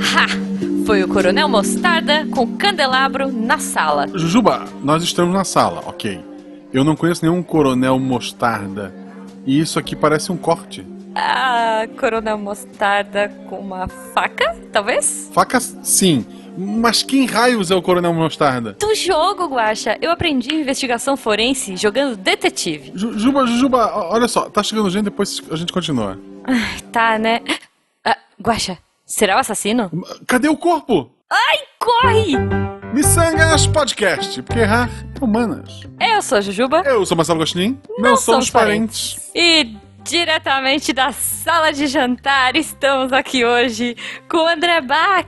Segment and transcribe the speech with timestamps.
[0.00, 0.26] Ha!
[0.86, 4.06] Foi o Coronel Mostarda com o candelabro na sala.
[4.14, 6.20] Jujuba, nós estamos na sala, ok.
[6.72, 8.94] Eu não conheço nenhum Coronel Mostarda.
[9.46, 10.86] E isso aqui parece um corte.
[11.14, 15.30] Ah, Coronel Mostarda com uma faca, talvez?
[15.32, 16.24] Faca, sim.
[16.56, 18.76] Mas quem raios é o Coronel Mostarda?
[18.80, 19.96] Do jogo, Guaxa.
[20.02, 22.92] Eu aprendi investigação forense jogando detetive.
[22.94, 26.18] Ju- Juba, Jujuba, olha só, tá chegando gente, depois a gente continua.
[26.50, 27.40] Ai, tá, né?
[28.02, 29.90] Ah, Guaxa, será o assassino?
[30.26, 31.10] Cadê o corpo?
[31.30, 32.36] Ai, corre!
[32.94, 35.82] Missangas Podcast, porque errar é humanas.
[36.00, 36.82] Eu sou a Jujuba.
[36.86, 39.30] Eu sou Marcelo Gostin, Não somos parentes.
[39.34, 39.76] E
[40.08, 43.94] diretamente da sala de jantar, estamos aqui hoje
[44.26, 45.26] com o André Bach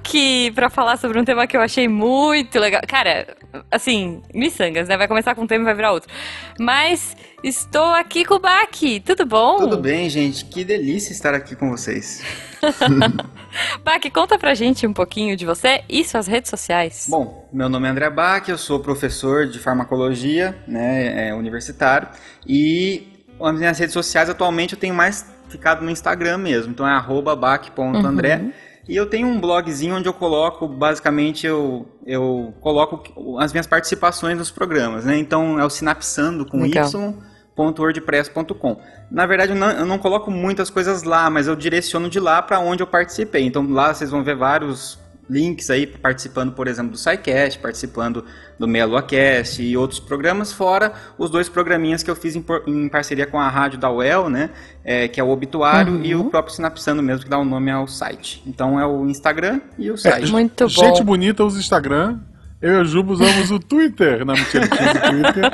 [0.55, 2.81] para falar sobre um tema que eu achei muito legal.
[2.89, 3.37] Cara,
[3.71, 4.97] assim, miçangas, né?
[4.97, 6.11] Vai começar com um tema e vai virar outro.
[6.59, 8.81] Mas estou aqui com o Bach.
[9.05, 9.59] Tudo bom?
[9.59, 10.47] Tudo bem, gente?
[10.47, 12.23] Que delícia estar aqui com vocês.
[13.85, 17.07] Bach, conta pra gente um pouquinho de você e suas redes sociais.
[17.09, 22.09] Bom, meu nome é André Bach, eu sou professor de farmacologia, né, é, universitário,
[22.47, 23.10] e
[23.43, 27.35] as minhas redes sociais atualmente eu tenho mais ficado no Instagram mesmo, então é arroba
[27.35, 28.37] bac.andré.
[28.37, 28.53] Uhum.
[28.89, 34.37] E eu tenho um blogzinho onde eu coloco, basicamente, eu, eu coloco as minhas participações
[34.37, 35.17] nos programas, né?
[35.17, 36.89] Então é o sinapsando com Legal.
[36.89, 37.15] y
[37.61, 38.81] www.wordpress.com.
[39.11, 42.41] Na verdade, eu não, eu não coloco muitas coisas lá, mas eu direciono de lá
[42.41, 43.45] para onde eu participei.
[43.45, 44.99] Então lá vocês vão ver vários
[45.31, 48.25] links aí participando, por exemplo, do SciCast, participando
[48.59, 53.27] do MeloaCast e outros programas, fora os dois programinhas que eu fiz em, em parceria
[53.27, 54.51] com a rádio da UEL, né?
[54.85, 57.87] é, que é o Obituário e o próprio Sinapsando mesmo, que dá o nome ao
[57.87, 58.43] site.
[58.47, 60.31] Então é o Instagram e o site.
[60.33, 60.69] Muito bom.
[60.69, 62.19] Gente bonita usa o Instagram.
[62.63, 64.23] Eu e a Juba usamos o Twitter.
[64.25, 65.51] Não, mentira, tinha o Twitter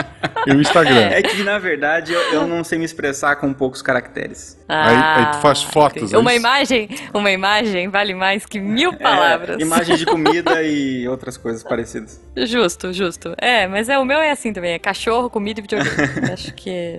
[0.46, 1.08] e o Instagram.
[1.12, 4.58] É que, na verdade, eu, eu não sei me expressar com poucos caracteres.
[4.68, 9.58] Aí- aí tu faz fotos, é Uma imagem, uma imagem vale mais que mil palavras.
[9.60, 12.20] É, imagem de comida e outras coisas parecidas.
[12.36, 13.34] Justo, justo.
[13.38, 15.96] É, mas é o meu é assim também, é cachorro, comida e videogame.
[16.32, 16.96] Acho que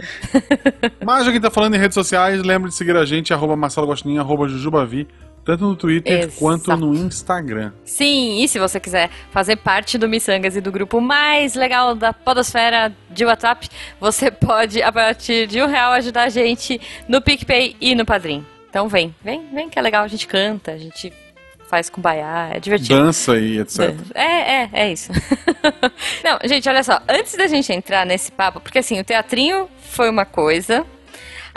[1.05, 4.21] Mas quem tá falando em redes sociais, lembre de seguir a gente, arroba Marcelo Gostinho,
[4.21, 5.05] arroba Jujubavi,
[5.47, 6.33] tanto no Twitter Exato.
[6.39, 7.71] quanto no Instagram.
[7.85, 12.11] Sim, e se você quiser fazer parte do Missangas e do grupo mais legal da
[12.11, 17.77] podosfera de WhatsApp, você pode, a partir de um real, ajudar a gente no PicPay
[17.79, 18.45] e no Padrim.
[18.69, 21.13] Então vem, vem, vem que é legal, a gente canta, a gente
[21.69, 22.99] faz com baiá, é divertido.
[22.99, 23.95] Dança e etc.
[24.13, 25.13] É, é, é isso.
[26.25, 27.01] Não, gente, olha só.
[27.07, 30.85] Antes da gente entrar nesse papo, porque assim, o teatrinho foi uma coisa,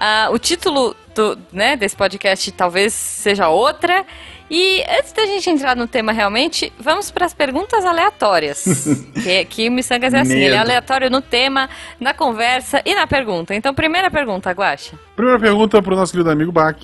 [0.03, 4.07] ah, o título do, né, desse podcast talvez seja outra.
[4.51, 8.65] E antes da gente entrar no tema realmente, vamos para as perguntas aleatórias.
[9.23, 10.63] que, que o Missangas é assim, ele é Medo.
[10.63, 11.69] aleatório no tema,
[12.01, 13.55] na conversa e na pergunta.
[13.55, 14.99] Então, primeira pergunta, Guaxa.
[15.15, 16.79] Primeira pergunta pro nosso querido amigo Bach.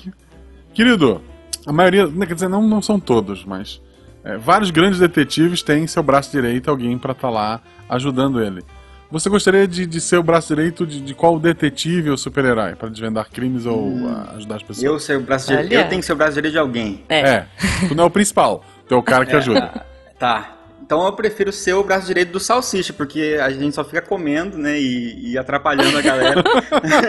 [0.73, 1.21] Querido,
[1.65, 3.81] a maioria, né, quer dizer, não, não são todos, mas
[4.23, 8.63] é, vários grandes detetives têm em seu braço direito alguém pra estar lá ajudando ele.
[9.09, 12.75] Você gostaria de, de ser o braço direito de, de qual detetive ou super-herói?
[12.75, 14.83] Pra desvendar crimes ou ah, ajudar as pessoas?
[14.83, 15.71] Eu ser o braço direito.
[15.71, 17.03] Eu tenho que ser o braço direito de alguém.
[17.07, 17.19] É.
[17.19, 17.47] É,
[17.87, 19.85] tu não é o principal, tu é o cara que ajuda.
[20.19, 20.56] Tá.
[20.87, 24.57] Então eu prefiro ser o braço direito do salsicha, porque a gente só fica comendo,
[24.57, 24.79] né?
[24.79, 26.41] E, e atrapalhando a galera.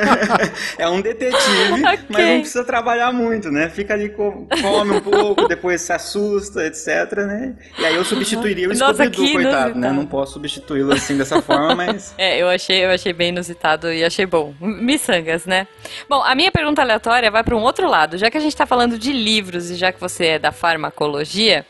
[0.76, 1.38] é um detetive,
[1.86, 1.98] Ok.
[2.08, 3.68] mas não precisa trabalhar muito, né?
[3.68, 7.54] Fica ali, co- come um pouco, depois se assusta, etc, né?
[7.78, 9.92] E aí eu substituiria o Nossa, Scooby-Doo, coitado, né?
[9.92, 12.12] Não posso substituí-lo assim dessa forma, mas...
[12.18, 14.52] É, eu achei, eu achei bem inusitado e achei bom.
[14.60, 15.68] Missangas, né?
[16.08, 18.18] Bom, a minha pergunta aleatória vai para um outro lado.
[18.18, 21.64] Já que a gente está falando de livros e já que você é da farmacologia,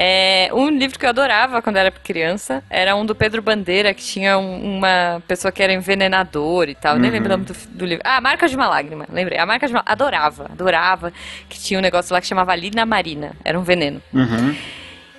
[0.00, 4.00] é, um livro que eu adorava quando era criança era um do Pedro Bandeira, que
[4.02, 6.96] tinha um- uma pessoa que era envenenador e tal.
[6.96, 7.16] Nem Uhum.
[7.16, 8.02] lembro o nome do, do livro.
[8.06, 9.06] Ah, Marca de uma Lágrima.
[9.12, 9.36] Lembrei.
[9.38, 11.12] A Marca de uma Adorava, adorava.
[11.48, 13.32] Que tinha um negócio lá que chamava Lina Marina.
[13.44, 14.00] Era um veneno.
[14.14, 14.54] Uhum.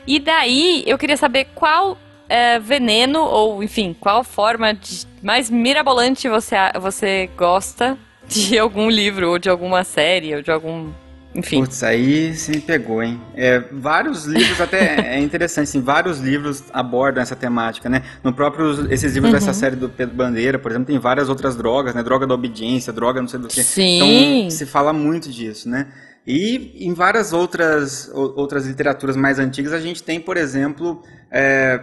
[0.08, 1.98] E daí eu queria saber qual
[2.30, 7.98] é, veneno, ou enfim, qual forma de- mais mirabolante você, você gosta
[8.28, 10.90] de algum livro, ou de alguma série, ou de algum.
[11.40, 11.62] Enfim.
[11.62, 13.20] Putz, aí você me pegou, hein?
[13.34, 18.04] É, vários livros, até é interessante, assim, vários livros abordam essa temática, né?
[18.24, 21.96] No próprio, esses livros dessa série do Pedro Bandeira, por exemplo, tem várias outras drogas,
[21.96, 22.04] né?
[22.04, 23.64] Droga da obediência, droga não sei do que.
[23.64, 24.42] Sim.
[24.42, 25.88] Então, se fala muito disso, né?
[26.28, 31.02] E em várias outras, outras literaturas mais antigas, a gente tem, por exemplo,
[31.32, 31.82] é,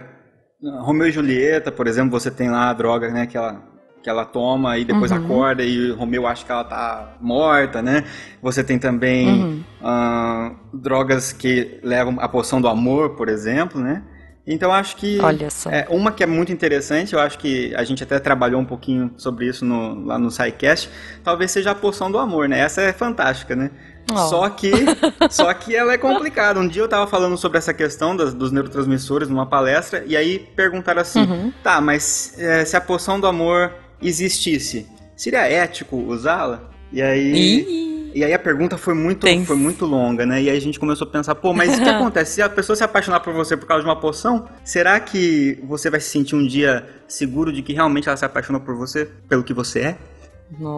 [0.81, 3.25] Romeu e Julieta, por exemplo, você tem lá a droga, né?
[3.25, 3.66] Que ela,
[4.07, 5.17] que ela toma e depois Uhum.
[5.17, 8.05] acorda e Romeu acha que ela tá morta, né?
[8.41, 9.63] Você tem também Uhum.
[9.83, 14.01] ah, drogas que levam a poção do amor, por exemplo, né?
[14.49, 15.69] Então acho que Olha só.
[15.69, 19.11] É, uma que é muito interessante, eu acho que a gente até trabalhou um pouquinho
[19.17, 20.89] sobre isso no, lá no SciCast,
[21.21, 22.59] talvez seja a poção do amor, né?
[22.61, 23.71] Essa é fantástica, né?
[24.09, 24.15] Oh.
[24.15, 24.71] Só que
[25.29, 26.61] só que ela é complicada.
[26.61, 30.39] Um dia eu tava falando sobre essa questão das, dos neurotransmissores numa palestra, e aí
[30.55, 31.51] perguntaram assim: Uhum.
[31.61, 36.69] tá, mas é, se a poção do amor existisse, seria ético usá-la?
[36.91, 37.33] E aí.
[37.33, 40.41] Ih, E aí a pergunta foi muito, Tem- foi muito longa, né?
[40.41, 42.35] E aí a gente começou a pensar, pô, mas o que acontece?
[42.35, 45.89] Se a pessoa se apaixonar por você por causa de uma poção, será que você
[45.89, 49.43] vai se sentir um dia seguro de que realmente ela se apaixonou por você pelo
[49.43, 49.97] que você é?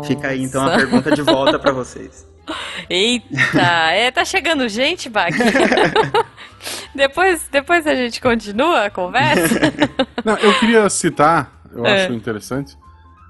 [0.05, 0.77] Fica aí então a nossa.
[0.79, 2.27] pergunta de volta pra vocês.
[2.89, 3.61] Eita,
[3.93, 5.31] é, tá chegando gente, Bach.
[6.95, 9.59] depois, depois a gente continua a conversa.
[10.25, 12.03] Não, eu queria citar, eu É.
[12.05, 12.75] acho interessante,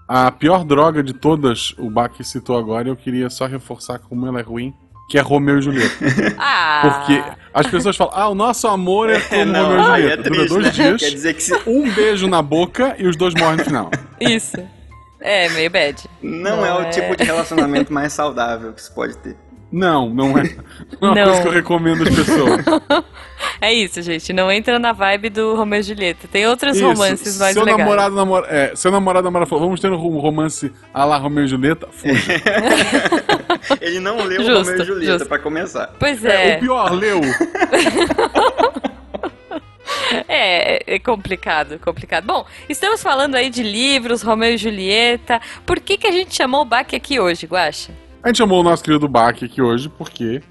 [0.10, 4.26] a pior droga de todas, o Bach citou agora, e eu queria só reforçar como
[4.26, 4.74] ela é ruim,
[5.08, 5.96] que é Romeu e Julieta.
[6.40, 7.24] Ah, Porque
[7.54, 10.22] as pessoas falam, ah, o nosso amor é como não, Romeu e aí Julieta.
[10.22, 10.72] é Dura dois né?
[10.72, 13.92] dias, Quer dizer que se um beijo na boca e os dois morrem no final.
[14.20, 14.58] isso.
[15.22, 16.02] É, meio bad.
[16.24, 16.90] não, é Não o é.
[16.92, 19.36] tipo de relacionamento mais saudável que se pode ter.
[19.72, 20.44] Não, não é.
[21.00, 21.24] Não é uma Não.
[21.26, 22.66] coisa que eu recomendo às pessoas.
[23.62, 24.32] É isso, gente.
[24.34, 26.28] Não entra na vibe do Romeu e Julieta.
[26.30, 27.80] Tem outros Isso, romances mais seu legais.
[27.80, 31.48] namorado namora, é, seu namorado namora falou, vamos ter um romance a la Romeu e
[31.48, 31.88] Julieta?
[31.92, 32.34] Fuja.
[33.82, 35.28] Ele não leu Justo, Romeu e Julieta justo.
[35.30, 35.94] pra começar.
[36.00, 37.20] Pois É, é, o pior, leu.
[40.28, 42.26] é, é complicado, complicado.
[42.26, 45.42] Bom, estamos falando aí de livros, Romeu e Julieta.
[45.66, 47.92] Por que, que a gente chamou o Bach aqui hoje, Guaxa?
[48.24, 50.42] A gente chamou o nosso querido Bach aqui hoje porque,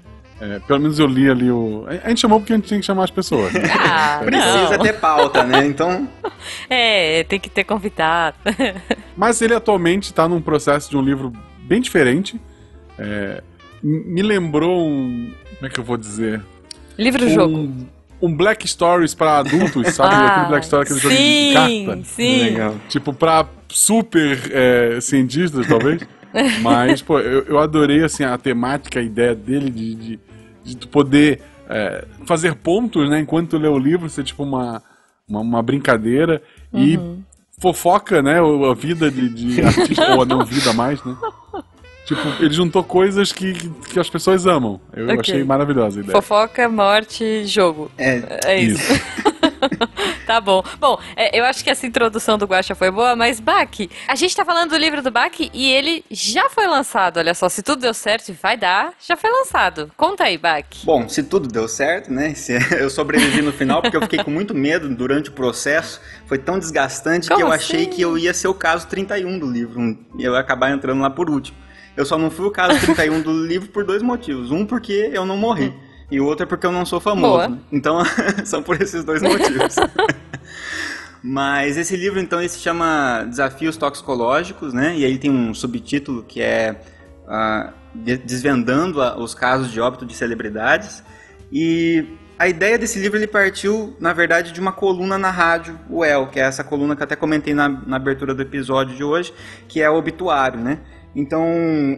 [0.41, 1.85] é, pelo menos eu li ali o...
[2.03, 3.53] A gente chamou porque a gente tinha que chamar as pessoas.
[3.53, 3.61] né?
[3.79, 4.83] Ah, Precisa não.
[4.83, 5.65] ter pauta, né?
[5.65, 6.07] Então,
[6.69, 8.37] É, tem que ter convidado.
[9.15, 11.31] Mas ele atualmente está num processo de um livro
[11.61, 12.39] bem diferente.
[12.97, 13.43] É,
[13.83, 15.31] me lembrou um...
[15.55, 16.41] Como é que eu vou dizer?
[16.97, 17.55] Livro-jogo.
[17.57, 17.85] Um,
[18.21, 20.15] um Black Stories para adultos, sabe?
[20.15, 21.53] Ah, Aquele Black Story, aquele jogo de sim,
[21.85, 22.03] carta.
[22.03, 22.43] sim.
[22.43, 22.75] legal.
[22.89, 26.01] Tipo, pra super é, cientistas, talvez.
[26.61, 30.19] Mas, pô, eu, eu adorei, assim, a temática, a ideia dele de, de,
[30.63, 33.19] de tu poder é, fazer pontos, né?
[33.19, 34.81] Enquanto tu lê o livro, ser tipo uma,
[35.27, 36.41] uma, uma brincadeira.
[36.73, 37.21] E Uhum.
[37.59, 38.37] fofoca, né?
[38.39, 41.15] A vida de, de artista, ou a não vida mais, né?
[42.05, 43.53] Tipo, ele juntou coisas que,
[43.87, 44.81] que as pessoas amam.
[44.95, 45.19] Eu Ok.
[45.19, 46.19] achei maravilhosa a ideia.
[46.21, 47.91] Fofoca, morte, jogo.
[47.97, 48.91] É, É isso.
[50.29, 50.63] tá bom.
[50.79, 54.35] Bom, é, eu acho que essa introdução do Guaxa foi boa, mas Bach, a gente
[54.35, 57.17] tá falando do livro do Bach e ele já foi lançado.
[57.17, 59.91] Olha só, se tudo deu certo vai dar, já foi lançado.
[59.97, 60.67] Conta aí, Bach.
[60.83, 62.35] Bom, se tudo deu certo, né?
[62.35, 65.99] Se eu sobrevivi no final, porque eu fiquei com muito medo durante o processo.
[66.27, 67.73] Foi tão desgastante Como que eu assim?
[67.73, 69.97] achei que eu ia ser o caso 31 do livro.
[70.15, 71.57] E eu ia acabar entrando lá por último.
[71.97, 74.51] Eu só não fui o caso 31 do livro por dois motivos.
[74.51, 75.73] Um, porque eu não morri.
[76.11, 77.49] E o outro é porque eu não sou famoso.
[77.49, 77.57] Né?
[77.71, 78.01] Então,
[78.45, 79.75] são por esses dois motivos.
[81.21, 84.95] Mas esse livro, então, ele se chama Desafios Toxicológicos, né?
[84.97, 86.81] E aí tem um subtítulo que é
[87.93, 91.03] de- Desvendando os casos de óbito de celebridades.
[91.51, 96.27] E a ideia desse livro ele partiu, na verdade, de uma coluna na rádio UEL,
[96.27, 99.33] que é essa coluna que eu até comentei na, na abertura do episódio de hoje,
[99.67, 100.79] que é o obituário, né?
[101.15, 101.43] Então,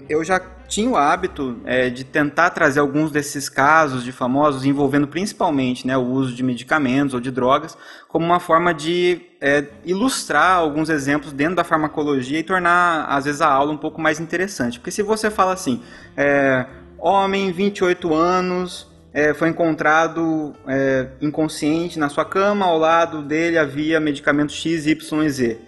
[0.09, 0.41] eu já
[0.71, 5.97] tinha o hábito é, de tentar trazer alguns desses casos de famosos envolvendo principalmente né,
[5.97, 7.77] o uso de medicamentos ou de drogas
[8.07, 13.41] como uma forma de é, ilustrar alguns exemplos dentro da farmacologia e tornar, às vezes,
[13.41, 14.79] a aula um pouco mais interessante.
[14.79, 15.81] Porque se você fala assim,
[16.15, 16.65] é,
[16.97, 23.99] homem, 28 anos, é, foi encontrado é, inconsciente na sua cama, ao lado dele havia
[23.99, 25.59] medicamento X, Y e Z.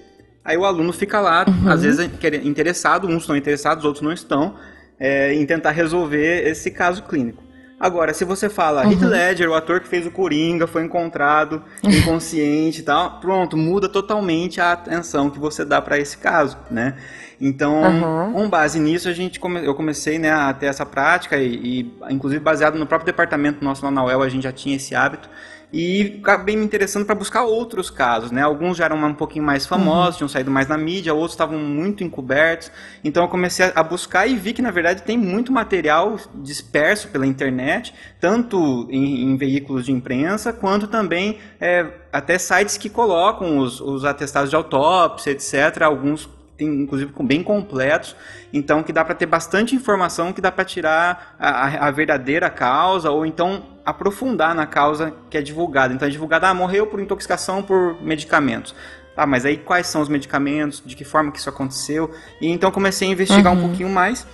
[0.46, 4.56] Aí o aluno fica lá, às vezes quer- interessado, uns estão interessados, outros não estão,
[5.04, 7.44] é, em tentar resolver esse caso clínico.
[7.78, 12.80] Agora, se você fala Heath Ledger, o ator que fez o Coringa, foi encontrado inconsciente
[12.80, 16.96] e tal, pronto, muda totalmente a atenção que você dá para esse caso, né?
[17.42, 18.32] Então, Aham.
[18.32, 21.94] com base nisso, a gente come- eu comecei né, a ter essa prática e, e,
[22.10, 25.30] inclusive, baseado no próprio departamento nosso lá na UEL, a gente já tinha esse hábito.
[25.76, 28.44] E acabei me interessando para buscar outros casos, né?
[28.44, 32.04] Alguns já eram um pouquinho mais famosos, tinham saído mais na mídia, outros estavam muito
[32.04, 32.72] encobertos.
[33.04, 37.26] Então eu comecei a buscar e vi que na verdade tem muito material disperso pela
[37.26, 43.82] internet, tanto em, em veículos de imprensa, quanto também é, até sites que colocam os,
[43.82, 45.82] os atestados de autópsia, etc.
[45.82, 48.16] Alguns tem, inclusive bem completos,
[48.52, 53.10] então que dá para ter bastante informação que dá para tirar a, a- verdadeira causa
[53.10, 55.94] ou então aprofundar na causa que é divulgada.
[55.94, 58.76] Então é divulgada, ah, morreu por intoxicação por medicamentos.
[59.16, 62.12] Ah, mas aí quais são os medicamentos, de que forma que isso aconteceu?
[62.42, 64.26] E então comecei a investigar um pouquinho mais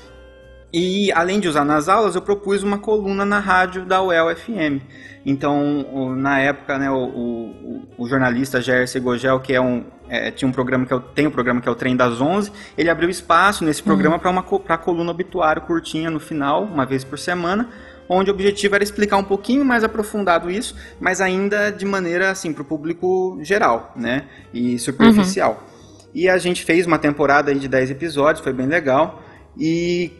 [0.71, 4.83] E além de usar nas aulas, eu propus uma coluna na rádio da UEL FM.
[5.25, 10.47] Então, na época, né, o, o, o jornalista Jair Segogel, que é um, é, tinha
[10.47, 13.09] um programa que eu tenho um programa que é o Trem das 11, ele abriu
[13.09, 14.21] espaço nesse programa uhum.
[14.21, 17.69] para uma pra coluna obituário curtinha no final, uma vez por semana,
[18.07, 22.53] onde o objetivo era explicar um pouquinho mais aprofundado isso, mas ainda de maneira assim
[22.53, 25.63] para o público geral, né, e superficial.
[25.63, 25.79] Uhum.
[26.13, 29.21] E a gente fez uma temporada de 10 episódios, foi bem legal.
[29.57, 30.11] E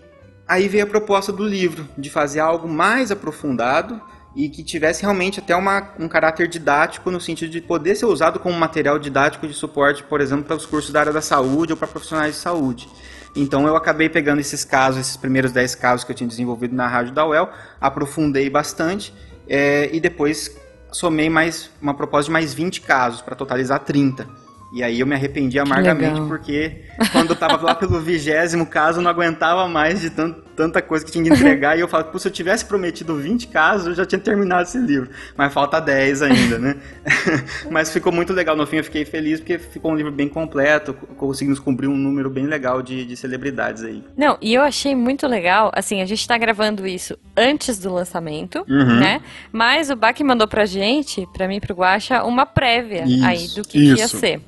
[0.50, 4.02] aí veio a proposta do livro de fazer algo mais aprofundado
[4.36, 8.40] e que tivesse realmente até uma, um caráter didático no sentido de poder ser usado
[8.40, 11.78] como material didático de suporte, por exemplo, para os cursos da área da saúde ou
[11.78, 12.90] para profissionais de saúde.
[13.36, 16.88] Então eu acabei pegando esses casos, esses primeiros 10 casos que eu tinha desenvolvido na
[16.88, 19.14] rádio da UEL, aprofundei bastante
[19.48, 20.58] é, e depois
[20.92, 24.49] somei mais uma proposta de mais 20 casos para totalizar 30.
[24.72, 29.04] E aí eu me arrependi amargamente porque quando eu tava lá pelo vigésimo caso eu
[29.04, 32.28] não aguentava mais de tanto, tanta coisa que tinha que entregar e eu falo, se
[32.28, 36.60] eu tivesse prometido 20 casos eu já tinha terminado esse livro, mas falta 10 ainda,
[36.60, 36.76] né?
[37.72, 40.94] mas ficou muito legal, no fim eu fiquei feliz porque ficou um livro bem completo,
[40.94, 44.04] conseguimos cumprir um número bem legal de, de celebridades aí.
[44.16, 48.64] Não, e eu achei muito legal, assim, a gente tá gravando isso antes do lançamento,
[48.70, 49.00] uhum.
[49.00, 49.22] né?
[49.52, 53.48] Mas o Bach mandou pra gente, pra mim e pro Guacha, uma prévia isso, aí
[53.50, 54.42] do que, que ia ser.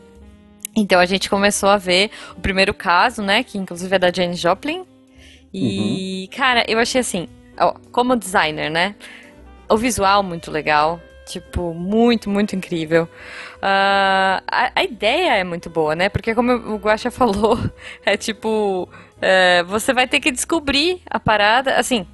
[0.75, 3.43] Então a gente começou a ver o primeiro caso, né?
[3.43, 4.85] Que inclusive é da Jane Joplin.
[5.53, 6.37] E, uhum.
[6.37, 7.27] cara, eu achei assim,
[7.59, 8.95] ó, como designer, né?
[9.69, 10.99] O visual muito legal.
[11.25, 13.03] Tipo, muito, muito incrível.
[13.57, 16.09] Uh, a, a, ideia é muito boa, né?
[16.09, 17.57] Porque como o Guaxa falou,
[18.05, 18.89] é tipo
[19.21, 21.75] é, você vai ter que descobrir a parada.
[21.75, 22.07] Assim,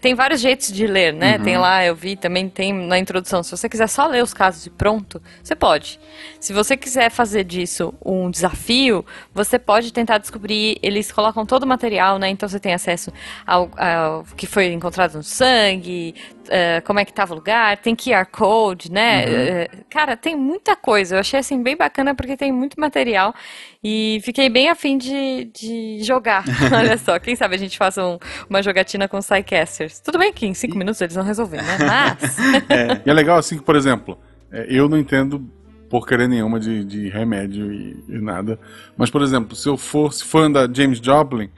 [0.00, 1.36] tem vários jeitos de ler, né?
[1.36, 1.44] Uhum.
[1.44, 3.42] Tem lá, eu vi, também tem na introdução.
[3.42, 6.00] Se você quiser só ler os casos e pronto, você pode.
[6.40, 10.78] Se você quiser fazer disso um desafio, você pode tentar descobrir.
[10.82, 12.28] Eles colocam todo o material, né?
[12.28, 13.12] Então você tem acesso
[13.46, 16.14] ao, ao que foi encontrado no sangue,
[16.48, 19.24] uh, como é que estava o lugar, tem QR Code, né?
[19.24, 19.80] Uhum.
[19.80, 21.16] Uh, cara, tem muita coisa.
[21.16, 23.34] Eu achei assim bem bacana porque tem muito material
[23.82, 26.44] e fiquei bem afim de, de jogar.
[26.74, 28.18] Olha só, quem sabe a gente faça um,
[28.48, 29.20] uma jogatina com
[29.68, 30.00] Psycasters.
[30.00, 31.78] Tudo bem que em cinco minutos eles vão resolver, né?
[32.20, 32.38] Mas.
[32.68, 34.18] é, e é legal assim que, por exemplo,
[34.50, 35.44] é, eu não entendo
[35.88, 38.58] porcaria nenhuma de, de remédio e, e, nada.
[38.96, 41.48] Mas, por exemplo, se eu fosse fã da James Joplin,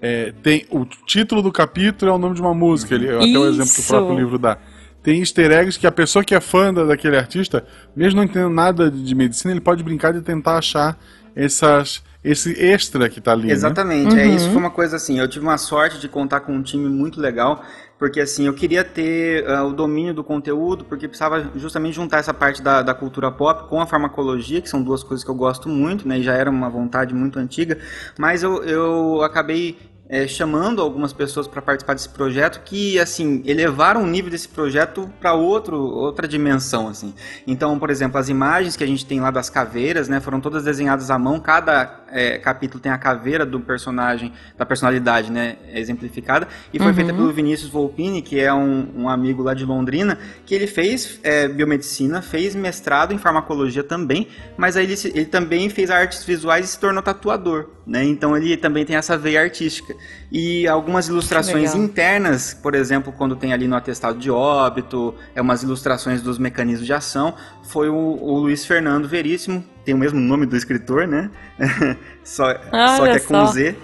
[0.00, 2.94] é, tem o título do capítulo é o nome de uma música.
[2.94, 4.58] Ele, até o exemplo que o próprio livro dá.
[5.02, 8.52] Tem easter eggs que a pessoa que é fã da, daquele artista, mesmo não entendendo
[8.52, 10.98] nada de, de medicina, ele pode brincar de tentar achar
[11.34, 13.46] essas, esse extra que tá ali.
[13.46, 13.52] Né?
[13.52, 14.24] Exatamente, né?
[14.24, 14.32] uhum.
[14.32, 15.18] é, isso foi uma coisa assim.
[15.18, 17.62] Eu tive uma sorte de contar com um time muito legal,
[17.98, 22.34] porque assim, eu queria ter uh, o domínio do conteúdo, porque precisava justamente juntar essa
[22.34, 25.68] parte da, da cultura pop com a farmacologia, que são duas coisas que eu gosto
[25.68, 26.18] muito, né?
[26.18, 27.78] E já era uma vontade muito antiga,
[28.18, 29.78] mas eu, eu acabei
[30.08, 35.10] é, chamando algumas pessoas para participar desse projeto que assim elevaram o nível desse projeto
[35.20, 37.12] para outro outra dimensão assim
[37.46, 40.64] então por exemplo as imagens que a gente tem lá das caveiras né foram todas
[40.64, 46.48] desenhadas à mão cada é, capítulo tem a caveira do personagem da personalidade né exemplificada
[46.72, 46.94] e foi uhum.
[46.94, 51.20] feita pelo Vinícius Volpini que é um, um, amigo lá de Londrina que ele fez
[51.22, 56.66] é, biomedicina fez mestrado em farmacologia também mas aí ele, ele também fez artes visuais
[56.66, 58.02] e se tornou tatuador né?
[58.04, 59.94] Então ele também tem essa veia artística.
[60.32, 65.62] E algumas ilustrações internas, por exemplo, quando tem ali no atestado de óbito, é umas
[65.62, 70.44] ilustrações dos mecanismos de ação, foi o, o Luiz Fernando Veríssimo, tem o mesmo nome
[70.46, 71.30] do escritor, né?
[72.24, 72.52] só,
[72.96, 73.76] só que é com Z.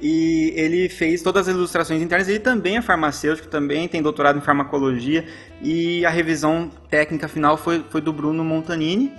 [0.00, 2.28] E ele fez todas as ilustrações internas.
[2.28, 5.26] Ele também é farmacêutico, também tem doutorado em farmacologia.
[5.62, 9.10] E a revisão técnica final foi, foi do Bruno Montanini,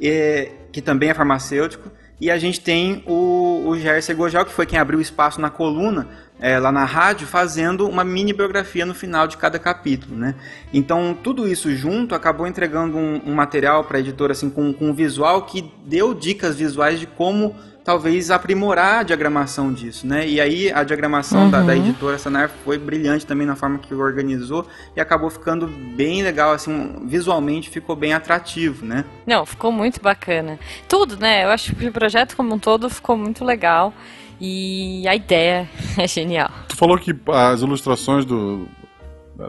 [0.00, 1.92] é, que também é farmacêutico.
[2.18, 6.08] E a gente tem o, o Jair Segojal, que foi quem abriu espaço na coluna,
[6.42, 10.34] é, lá na rádio, fazendo uma mini biografia no final de cada capítulo, né?
[10.74, 14.90] Então, tudo isso junto acabou entregando um, um material para a editora, assim, com, com
[14.90, 20.26] um visual que deu dicas visuais de como talvez aprimorar a diagramação disso, né?
[20.26, 21.50] E aí a diagramação uhum.
[21.50, 21.78] da, da, uhum.
[21.78, 27.06] editora Sanar foi brilhante também na forma que organizou e acabou ficando bem legal, assim,
[27.06, 29.04] visualmente ficou bem atrativo, né?
[29.24, 30.58] Não, ficou muito bacana.
[30.88, 31.44] Tudo, né?
[31.44, 33.92] Eu acho que o projeto como um todo ficou muito legal
[34.44, 36.50] e a ideia é genial.
[36.68, 38.66] Tu falou que as ilustrações do,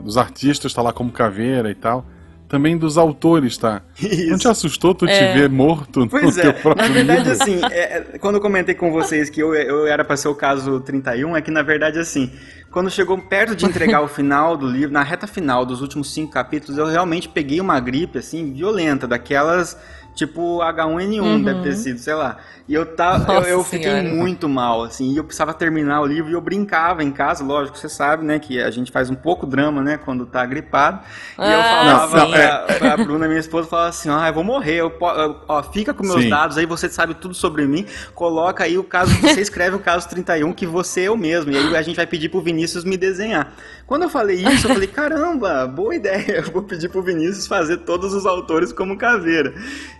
[0.04, 2.06] dos artistas tá lá como caveira e tal
[2.54, 3.82] também dos autores, tá?
[4.00, 4.30] Isso.
[4.30, 5.34] Não te assustou tu é.
[5.34, 6.44] te ver morto pois no é.
[6.44, 7.32] teu próprio Na verdade, livro?
[7.32, 10.36] assim, é, é, quando eu comentei com vocês que eu, eu era para ser o
[10.36, 12.32] caso 31, é que na verdade, assim,
[12.74, 16.32] quando chegou perto de entregar o final do livro, na reta final dos últimos cinco
[16.32, 19.78] capítulos, eu realmente peguei uma gripe, assim, violenta, daquelas
[20.16, 21.44] tipo H1N1 uhum.
[21.44, 22.38] deve ter sido, sei lá.
[22.68, 26.32] E eu, tava, eu, eu, fiquei muito mal, assim, e eu precisava terminar o livro
[26.32, 29.46] e eu brincava em casa, lógico, você sabe, né, que a gente faz um pouco
[29.46, 31.02] drama, né, quando tá gripado.
[31.38, 34.46] E ah, eu falava não, pra, pra Bruna, minha esposa, falava assim, ah, eu vou
[34.46, 36.30] morrer, eu, ó, fica com meus sim.
[36.30, 40.08] dados aí, você sabe tudo sobre mim, coloca aí o caso, você escreve o caso
[40.08, 42.98] 31, que você é eu mesmo, e aí a gente vai pedir pro Vinícius me
[42.98, 43.56] desenhar.
[43.86, 47.78] Quando eu falei isso, eu falei, caramba, boa ideia, eu vou pedir pro Vinícius fazer
[47.78, 49.54] todos os autores como caveira.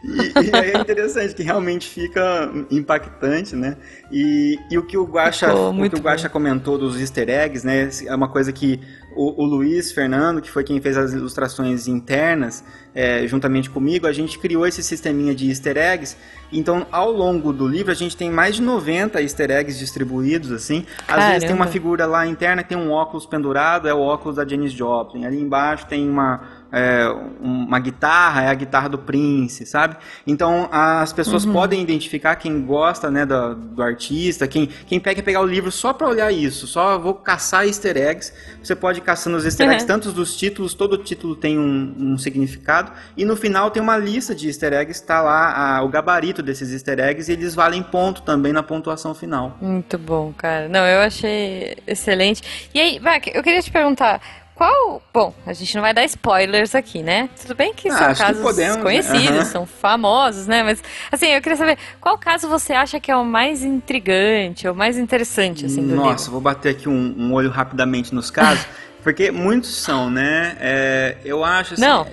[0.04, 3.78] E, e aí é interessante, que realmente fica impactante, né?
[4.12, 7.90] E, e o que o Guaxa, o que o Guaxa comentou dos easter eggs, né?
[8.06, 8.80] É uma coisa que
[9.16, 14.12] o, o Luiz Fernando, que foi quem fez as ilustrações internas, é, juntamente comigo, a
[14.12, 16.18] gente criou esse sisteminha de easter eggs.
[16.52, 20.86] Então, ao longo do livro, a gente tem mais de 90 easter eggs distribuídos, assim.
[21.00, 21.32] Às Caramba.
[21.32, 24.48] vezes tem uma figura lá interna que tem um óculos pendurado, é o óculos da
[24.48, 25.26] Janis Joplin.
[25.26, 27.08] Ali embaixo tem uma é,
[27.40, 29.96] uma guitarra, é a guitarra do Prince, sabe?
[30.26, 31.54] Então as pessoas uhum.
[31.54, 35.94] podem identificar quem gosta né, do, do artista, quem, quem quer pegar o livro só
[35.94, 38.34] para olhar isso, só vou caçar easter eggs.
[38.62, 39.88] Você pode ir caçando os easter eggs, uhum.
[39.88, 44.34] tanto dos títulos, todo título tem um, um, significado, e no final tem uma lista
[44.34, 48.24] de easter eggs, está lá a, o gabarito desses easter eggs e eles valem ponto
[48.24, 49.58] também na pontuação final.
[49.62, 50.68] Muito bom, cara.
[50.68, 52.42] Não, eu achei excelente.
[52.74, 54.43] E aí, Vac, eu queria te perguntar.
[54.56, 55.02] Qual.
[55.14, 57.30] Bom, a gente não vai dar spoilers aqui, né?
[57.42, 58.82] Tudo bem que ah, são casos que podemos, né?
[58.82, 59.40] conhecidos, né?
[59.40, 59.46] uhum.
[59.46, 60.64] são famosos, né?
[60.64, 64.76] Mas, assim, eu queria saber qual caso você acha que é o mais intrigante, ou
[64.76, 66.32] mais interessante, assim, do Nossa, livro?
[66.32, 68.66] vou bater aqui um, um olho rapidamente nos casos,
[69.04, 70.56] porque muitos são, né?
[70.60, 71.84] É, eu acho assim.
[71.84, 72.08] Não.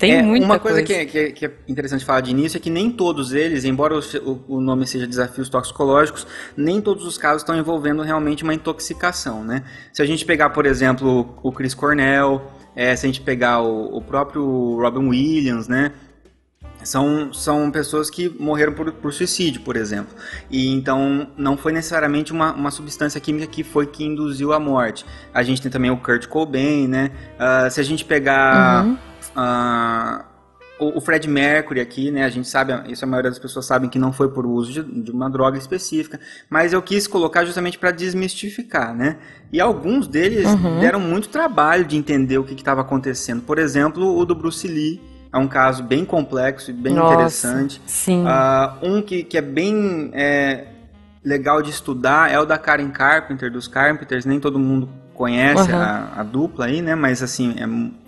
[0.00, 1.04] Tem é, muita uma coisa, coisa.
[1.04, 4.44] Que, é, que, é interessante falar de início é que nem todos eles, embora o,
[4.48, 6.26] o, nome seja desafios toxicológicos,
[6.56, 9.62] nem todos os casos estão envolvendo realmente uma intoxicação, né?
[9.92, 12.40] Se a gente pegar, por exemplo, o Chris Cornell,
[12.74, 15.92] é, se a gente pegar o, o próprio Robin Williams, né?
[16.82, 20.14] são, são pessoas que morreram por, por, suicídio, por exemplo.
[20.50, 25.04] E então não foi necessariamente uma, uma substância química que foi que induziu a morte.
[25.32, 27.10] A gente tem também o Kurt Cobain, né?
[27.36, 28.96] Uh, se a gente pegar uhum.
[29.40, 30.24] Uh,
[30.80, 32.24] o, o Fred Mercury aqui, né?
[32.24, 35.02] A gente sabe, isso a maioria das pessoas sabem que não foi por uso de,
[35.02, 36.18] de uma droga específica,
[36.48, 39.18] mas eu quis colocar justamente para desmistificar, né?
[39.52, 40.80] E alguns deles uhum.
[40.80, 43.42] deram muito trabalho de entender o que estava acontecendo.
[43.42, 45.00] Por exemplo, o do Bruce Lee,
[45.32, 47.82] é um caso bem complexo e bem Nossa, interessante.
[47.86, 48.24] Sim.
[48.24, 50.66] Uh, um que, que é bem é,
[51.24, 54.24] legal de estudar é o da Karen Carpenter, dos Carpenters.
[54.24, 54.88] Nem todo mundo
[55.20, 55.78] conhece uhum.
[55.78, 56.94] a, a, dupla aí, né?
[56.94, 57.54] Mas assim,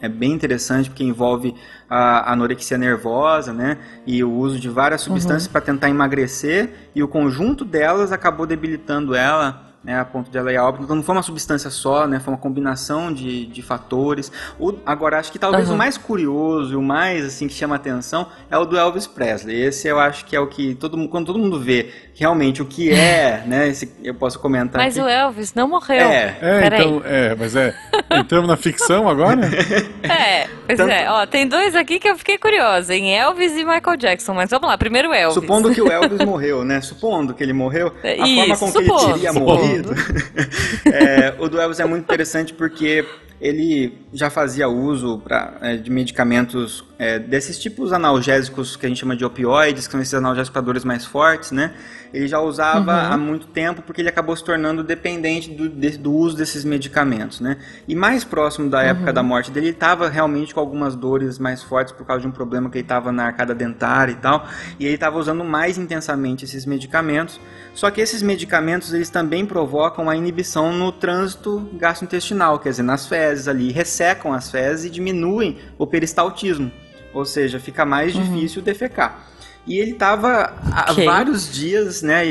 [0.01, 1.55] é, é bem interessante porque envolve
[1.89, 3.77] a anorexia nervosa, né?
[4.07, 5.53] E o uso de várias substâncias uhum.
[5.53, 10.53] para tentar emagrecer e o conjunto delas acabou debilitando ela né, a ponto de ela
[10.53, 10.85] ir a óbito.
[10.85, 14.31] Então não foi uma substância só, né, foi uma combinação de, de fatores.
[14.59, 15.75] O, agora, acho que talvez uhum.
[15.75, 19.61] o mais curioso e o mais assim que chama atenção é o do Elvis Presley.
[19.61, 22.93] Esse eu acho que é o que todo quando todo mundo vê realmente o que
[22.93, 25.05] é, né, esse, eu posso comentar Mas aqui.
[25.05, 25.97] o Elvis não morreu.
[25.97, 27.75] É, é então, é, mas é,
[28.13, 29.41] entramos na ficção agora?
[30.03, 30.91] é, pois Tanto...
[30.91, 31.11] é.
[31.11, 34.69] Ó, tem dois aqui que eu fiquei curiosa, em Elvis e Michael Jackson, mas vamos
[34.69, 35.35] lá, primeiro Elvis.
[35.35, 38.83] Supondo que o Elvis morreu, né, supondo que ele morreu, a Isso, forma com supondo,
[38.83, 39.55] que ele teria supondo.
[39.55, 39.72] morrido
[40.87, 43.07] é, o do Elvis é muito interessante porque
[43.43, 49.01] ele já fazia uso pra, é, de medicamentos é, desses tipos analgésicos que a gente
[49.01, 51.75] chama de opioides, que são esses analgésicos para dores mais fortes, né?
[52.15, 53.13] Ele já usava uhum.
[53.13, 57.41] há muito tempo porque ele acabou se tornando dependente do, de, do uso desses medicamentos,
[57.41, 57.57] né?
[57.89, 59.15] E mais próximo da época uhum.
[59.15, 62.33] da morte dele, ele estava realmente com algumas dores mais fortes por causa de um
[62.33, 64.47] problema que ele estava na arcada dentária e tal,
[64.79, 67.41] e ele estava usando mais intensamente esses medicamentos.
[67.75, 73.07] Só que esses medicamentos eles também provocam a inibição no trânsito gastrointestinal, quer dizer, nas
[73.07, 76.71] fezes ali, ressecam as fezes e diminuem o peristaltismo,
[77.13, 78.23] ou seja, fica mais uhum.
[78.23, 79.27] difícil defecar.
[79.67, 80.53] E ele estava
[80.91, 81.07] okay.
[81.07, 82.25] há vários dias, né,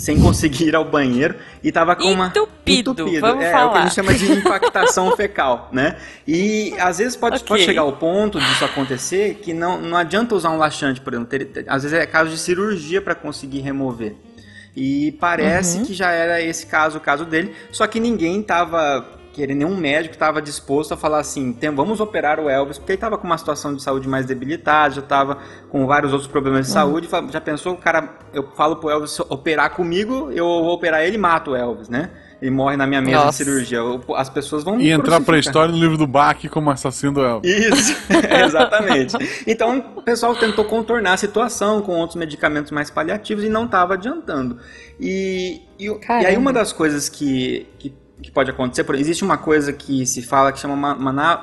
[0.00, 3.20] sem conseguir ir ao banheiro e estava com uma entupido, entupido.
[3.20, 3.62] Vamos é, falar.
[3.62, 5.96] é o que a gente chama de impactação fecal, né?
[6.26, 7.48] E às vezes pode, okay.
[7.48, 11.28] pode chegar ao ponto disso acontecer que não, não adianta usar um laxante, por exemplo,
[11.28, 14.14] ter, às vezes é caso de cirurgia para conseguir remover.
[14.74, 15.84] E parece uhum.
[15.84, 20.14] que já era esse caso, o caso dele, só que ninguém estava querer nenhum médico
[20.14, 23.74] estava disposto a falar assim, vamos operar o Elvis, porque ele estava com uma situação
[23.74, 25.38] de saúde mais debilitada, já estava
[25.68, 26.74] com vários outros problemas de uhum.
[26.74, 31.16] saúde, já pensou, o cara, eu falo pro Elvis operar comigo, eu vou operar ele
[31.16, 32.10] e mato o Elvis, né?
[32.40, 33.30] Ele morre na minha mesa Nossa.
[33.30, 33.80] de cirurgia.
[34.16, 37.50] As pessoas vão E entrar pra história no livro do Bach como assassino do Elvis.
[37.50, 37.96] Isso,
[38.46, 39.14] exatamente.
[39.46, 43.94] Então o pessoal tentou contornar a situação com outros medicamentos mais paliativos e não estava
[43.94, 44.56] adiantando.
[44.98, 49.72] E, e, e aí uma das coisas que, que que pode acontecer, existe uma coisa
[49.72, 50.94] que se fala que chama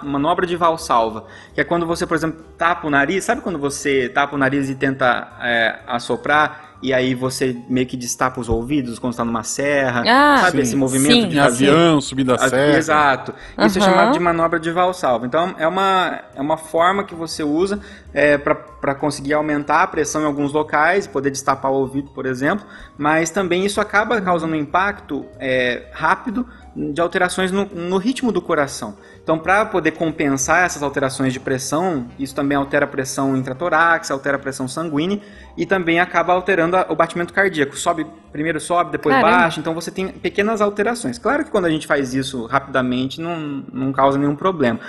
[0.03, 4.09] manobra de valsalva, que é quando você, por exemplo, tapa o nariz, sabe quando você
[4.09, 8.99] tapa o nariz e tenta é, assoprar e aí você meio que destapa os ouvidos
[8.99, 10.57] quando está numa serra, ah, sabe?
[10.57, 12.77] Sim, esse movimento sim, de avião, subindo a serra.
[12.77, 13.33] Exato.
[13.65, 13.85] Isso uhum.
[13.85, 15.25] é chamado de manobra de valsalva.
[15.25, 17.79] Então é uma, é uma forma que você usa
[18.13, 22.65] é, para conseguir aumentar a pressão em alguns locais, poder destapar o ouvido, por exemplo,
[22.97, 26.45] mas também isso acaba causando um impacto é, rápido
[26.77, 28.95] de alterações no, no ritmo do coração.
[29.23, 34.37] Então, para poder compensar essas alterações de pressão, isso também altera a pressão intratorácica, altera
[34.37, 35.19] a pressão sanguínea
[35.57, 37.75] e também acaba alterando a, o batimento cardíaco.
[37.75, 39.37] Sobe, primeiro sobe, depois Caramba.
[39.37, 41.17] baixa, então você tem pequenas alterações.
[41.17, 44.79] Claro que quando a gente faz isso rapidamente não, não causa nenhum problema.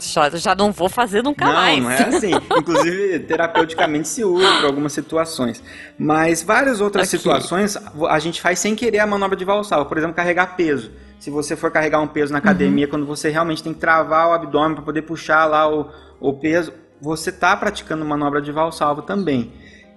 [0.00, 1.82] Já, já não vou fazer nunca não, mais.
[1.82, 2.30] Não, é assim.
[2.56, 5.62] Inclusive, terapeuticamente se usa para algumas situações.
[5.98, 7.18] Mas várias outras Aqui.
[7.18, 7.76] situações
[8.08, 9.84] a gente faz sem querer a manobra de valsalva.
[9.84, 12.90] Por exemplo, carregar peso se você for carregar um peso na academia, uhum.
[12.90, 16.72] quando você realmente tem que travar o abdômen para poder puxar lá o, o peso,
[17.00, 19.52] você está praticando manobra de valsalva também.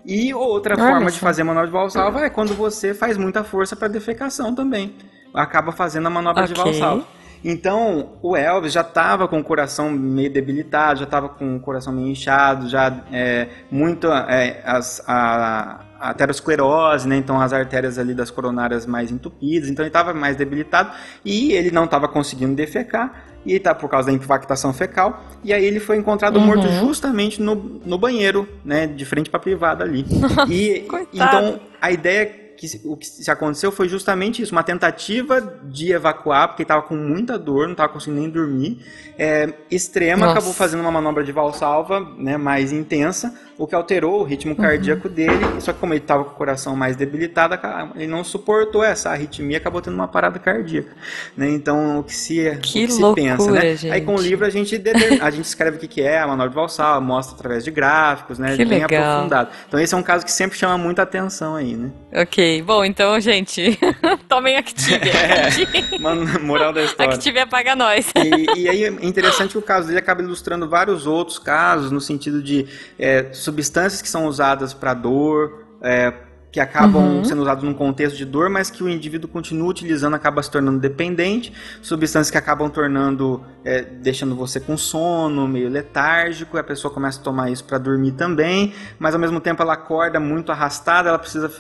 [0.05, 1.15] E outra Olha forma isso.
[1.15, 4.95] de fazer manobra de valsalva é quando você faz muita força para defecação também.
[5.33, 6.55] Acaba fazendo a manobra okay.
[6.55, 7.05] de valsalva.
[7.43, 11.93] Então, o Elvis já estava com o coração meio debilitado, já estava com o coração
[11.93, 17.17] meio inchado, já é, muito é, as, a, aterosclerose, né?
[17.17, 20.91] Então as artérias ali das coronárias mais entupidas, então ele estava mais debilitado
[21.23, 25.63] e ele não estava conseguindo defecar e está por causa da impactação fecal e aí
[25.63, 26.45] ele foi encontrado uhum.
[26.45, 28.87] morto justamente no, no banheiro, né?
[28.87, 30.05] De frente para a privada ali.
[30.49, 35.93] e então a ideia que o que se aconteceu foi justamente isso, uma tentativa de
[35.93, 38.79] evacuar, porque estava com muita dor, não estava conseguindo nem dormir,
[39.17, 40.39] é, extrema, Nossa.
[40.39, 44.57] acabou fazendo uma manobra de valsalva né, mais intensa, o que alterou o ritmo uhum.
[44.57, 45.13] cardíaco uhum.
[45.13, 47.57] dele, só que como ele estava com o coração mais debilitado,
[47.95, 50.91] ele não suportou essa arritmia, acabou tendo uma parada cardíaca.
[51.37, 51.49] Né?
[51.49, 53.75] Então, o que se, que o que loucura, se pensa, né?
[53.75, 53.91] Gente.
[53.91, 54.75] Aí com o livro a gente,
[55.21, 58.55] a gente escreve o que é a manobra de valsalva, mostra através de gráficos, né?
[58.57, 59.03] Que bem legal.
[59.03, 59.49] aprofundado.
[59.67, 61.91] Então esse é um caso que sempre chama muita atenção aí, né?
[62.13, 63.77] Ok, bom, então, gente,
[64.27, 64.99] tomem Activia.
[65.19, 67.13] É, moral da história.
[67.13, 68.11] Activia paga nós.
[68.15, 72.01] E, e, aí é interessante que o caso dele acaba ilustrando vários outros casos, no
[72.01, 76.13] sentido de é, substâncias que são usadas para dor, é,
[76.51, 77.23] que acabam uhum.
[77.23, 80.79] sendo usados num contexto de dor, mas que o indivíduo continua utilizando, acaba se tornando
[80.79, 87.19] dependente, substâncias que acabam tornando, é, deixando você com sono, meio letárgico, a pessoa começa
[87.19, 91.19] a tomar isso para dormir também, mas ao mesmo tempo ela acorda muito arrastada, ela
[91.19, 91.51] precisa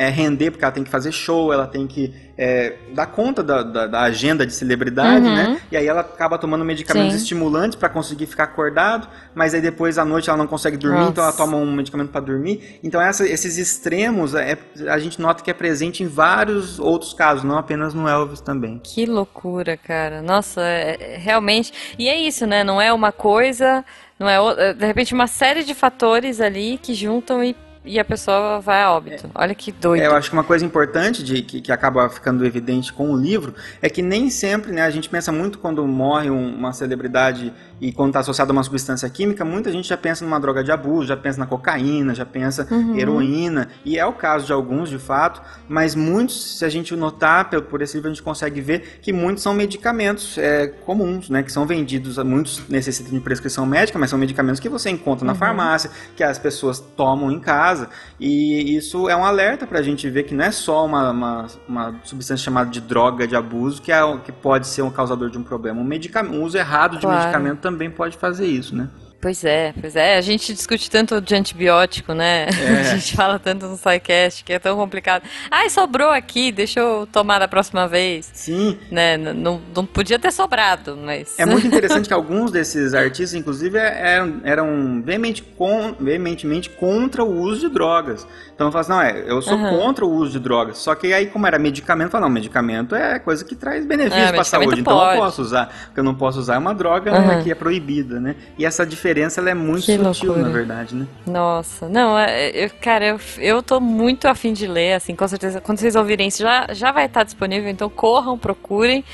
[0.00, 3.62] é, render, porque ela tem que fazer show, ela tem que é, dar conta da,
[3.62, 5.34] da, da, agenda de celebridade, uhum.
[5.34, 5.60] né?
[5.70, 7.18] E aí ela acaba tomando medicamentos Sim.
[7.18, 11.10] estimulantes para conseguir ficar acordado, mas aí depois à noite ela não consegue dormir, Nossa.
[11.10, 12.80] então ela toma um medicamento para dormir.
[12.82, 14.56] Então essa, esses extremos é,
[14.88, 18.80] a gente nota que é presente em vários outros casos, não apenas no Elvis também.
[18.82, 20.22] Que loucura, cara.
[20.22, 21.74] Nossa, é, é realmente.
[21.98, 22.64] E é isso, né?
[22.64, 23.84] Não é uma coisa,
[24.18, 28.04] não é, é de repente uma série de fatores ali que juntam e e a
[28.04, 29.26] pessoa vai a óbito.
[29.26, 29.30] É.
[29.34, 30.02] Olha que doido.
[30.02, 33.16] É, eu acho que uma coisa importante de, que, que acaba ficando evidente com o
[33.16, 37.52] livro é que nem sempre, né, a gente pensa muito quando morre um, uma celebridade
[37.80, 40.70] e quando está associado a uma substância química, muita gente já pensa numa droga de
[40.70, 42.98] abuso, já pensa na cocaína, já pensa uhum.
[42.98, 47.48] heroína, e é o caso de alguns de fato, mas muitos, se a gente notar
[47.62, 51.50] por esse livro, a gente consegue ver que muitos são medicamentos é, comuns, né, que
[51.50, 55.38] são vendidos, muitos necessitam de prescrição médica, mas são medicamentos que você encontra na uhum.
[55.38, 57.88] farmácia, que as pessoas tomam em casa,
[58.18, 61.46] e isso é um alerta para a gente ver que não é só uma, uma,
[61.66, 65.38] uma, substância chamada de droga de abuso que, é, que pode ser um causador de
[65.38, 65.80] um problema.
[65.80, 65.88] Um,
[66.34, 67.18] um uso errado de claro.
[67.18, 68.88] medicamento também pode fazer isso, né?
[69.20, 70.16] Pois é, pois é.
[70.16, 72.46] A gente discute tanto de antibiótico, né?
[72.46, 72.80] É.
[72.90, 75.22] A gente fala tanto no SciCast que é tão complicado.
[75.50, 78.30] Ai, sobrou aqui, deixa eu tomar da próxima vez.
[78.32, 78.78] Sim.
[78.90, 79.18] Né?
[79.18, 81.38] Não, não podia ter sobrado, mas.
[81.38, 87.40] É muito interessante que alguns desses artistas, inclusive, eram, eram veemente com, veementemente contra o
[87.40, 88.26] uso de drogas.
[88.54, 89.78] Então eu falo assim, não, é, eu sou uhum.
[89.78, 90.78] contra o uso de drogas.
[90.78, 94.28] Só que aí, como era medicamento, eu falo, não, medicamento é coisa que traz benefícios
[94.28, 94.80] é, para a saúde.
[94.80, 95.88] Então eu posso usar.
[95.90, 97.26] O que eu não posso usar é uma droga uhum.
[97.26, 98.36] né, que é proibida, né?
[98.56, 100.48] E essa diferença diferença ela é muito que sutil, loucura.
[100.48, 101.06] na verdade, né?
[101.26, 105.60] Nossa, não, é, eu, cara, eu, eu tô muito afim de ler, assim, com certeza.
[105.60, 109.04] Quando vocês ouvirem isso, já, já vai estar disponível, então corram, procurem.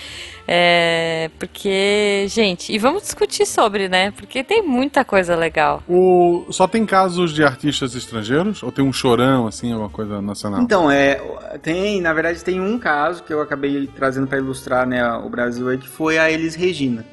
[0.48, 4.12] É, porque, gente, e vamos discutir sobre, né?
[4.12, 5.82] Porque tem muita coisa legal.
[5.88, 8.62] O, só tem casos de artistas estrangeiros?
[8.62, 10.60] Ou tem um chorão, assim, alguma coisa nacional?
[10.60, 11.16] Então, é,
[11.60, 15.68] tem, na verdade, tem um caso que eu acabei trazendo para ilustrar né, o Brasil
[15.68, 17.04] aí, que foi a Elis Regina.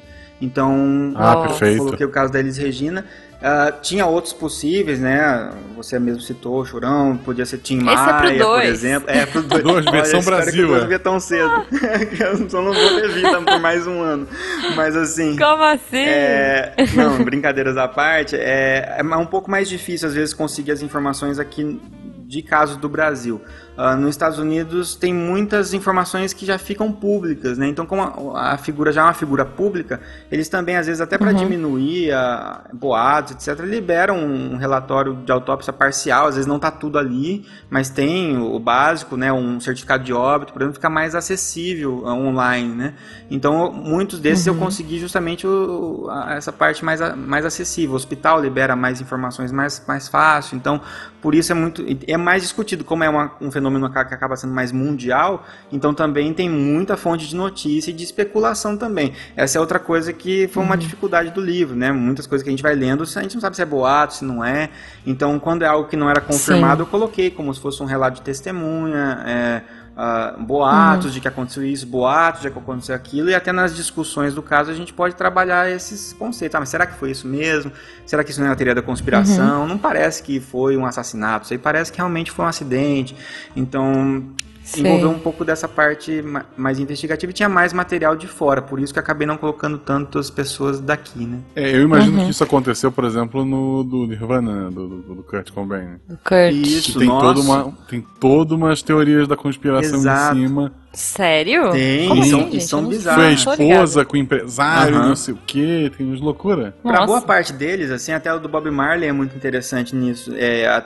[0.44, 1.78] Então, ah, perfeito.
[1.78, 3.04] coloquei o caso da Elis Regina.
[3.34, 5.50] Uh, tinha outros possíveis, né?
[5.76, 9.10] Você mesmo citou o Chorão, podia ser Tim Maia, é pro por exemplo.
[9.10, 9.62] É, pro dois.
[9.64, 10.88] Dois, versão espero Brasil, Que eu é.
[10.88, 11.66] não tão cedo.
[12.20, 14.26] eu só não vou ter vida por mais um ano.
[14.74, 15.36] Mas assim.
[15.36, 15.96] Como assim?
[15.96, 20.80] É, não, brincadeiras à parte, é, é um pouco mais difícil às vezes conseguir as
[20.80, 21.80] informações aqui
[22.26, 23.42] de casos do Brasil.
[23.76, 27.66] Uh, nos Estados Unidos tem muitas informações que já ficam públicas, né?
[27.66, 28.02] Então, como
[28.36, 31.36] a, a figura já é uma figura pública, eles também, às vezes, até para Uhum.
[31.38, 36.98] diminuir a, boatos, etc., liberam um relatório de autópsia parcial, às vezes não está tudo
[37.00, 39.32] ali, mas tem o básico, né?
[39.32, 42.94] Um certificado de óbito, por exemplo, fica mais acessível uh, online, né?
[43.28, 47.94] Então, muitos desses eu consegui justamente o, a- essa parte mais, mais acessível.
[47.94, 50.80] O hospital libera mais informações mais, mais fácil, então,
[51.20, 53.63] por isso é muito é mais discutido, como é uma- um fenômeno
[54.08, 58.76] que acaba sendo mais mundial, então também tem muita fonte de notícia e de especulação
[58.76, 59.12] também.
[59.36, 61.92] Essa é outra coisa que foi uma dificuldade do livro, né?
[61.92, 64.24] Muitas coisas que a gente vai lendo, a gente não sabe se é boato, se
[64.24, 64.70] não é.
[65.06, 68.16] Então, quando é algo que não era confirmado, eu coloquei como se fosse um relato
[68.16, 69.62] de testemunha, é,
[69.96, 74.34] ah, boatos de que aconteceu isso, boatos de que aconteceu aquilo, e até nas discussões
[74.34, 76.54] do caso a gente pode trabalhar esses conceitos.
[76.54, 77.70] Ah, mas será que foi isso mesmo?
[78.04, 79.66] Será que isso não é uma teoria da conspiração?
[79.66, 83.16] Não parece que foi um assassinato, isso aí parece que realmente foi um acidente.
[83.54, 84.24] Então,
[84.64, 84.82] Sei.
[84.82, 88.80] envolveu um pouco dessa parte ma- mais investigativa e tinha mais material de fora, por
[88.80, 91.38] isso que acabei não colocando tantas pessoas daqui, né?
[91.54, 92.24] É, eu imagino Uhum.
[92.24, 95.84] que isso aconteceu, por exemplo, no do Nirvana, né, do, do, do Kurt Cobain.
[95.84, 95.96] né?
[96.08, 96.52] Do Kurt.
[96.54, 96.92] Isso.
[96.94, 97.26] Que tem, nossa.
[97.26, 100.36] toda uma, tem toda umas teorias da conspiração Exato.
[100.38, 100.72] em cima.
[100.94, 101.70] Sério?
[101.72, 103.42] Tem, Como e são- assim, e são bizarros.
[103.42, 105.08] Foi a esposa com o empresário, Aham.
[105.08, 106.74] não sei o que, tem uns loucura.
[106.82, 107.06] Pra Nossa.
[107.06, 110.32] boa parte deles, assim, até o do Bob Marley é muito interessante nisso.
[110.36, 110.84] É, a-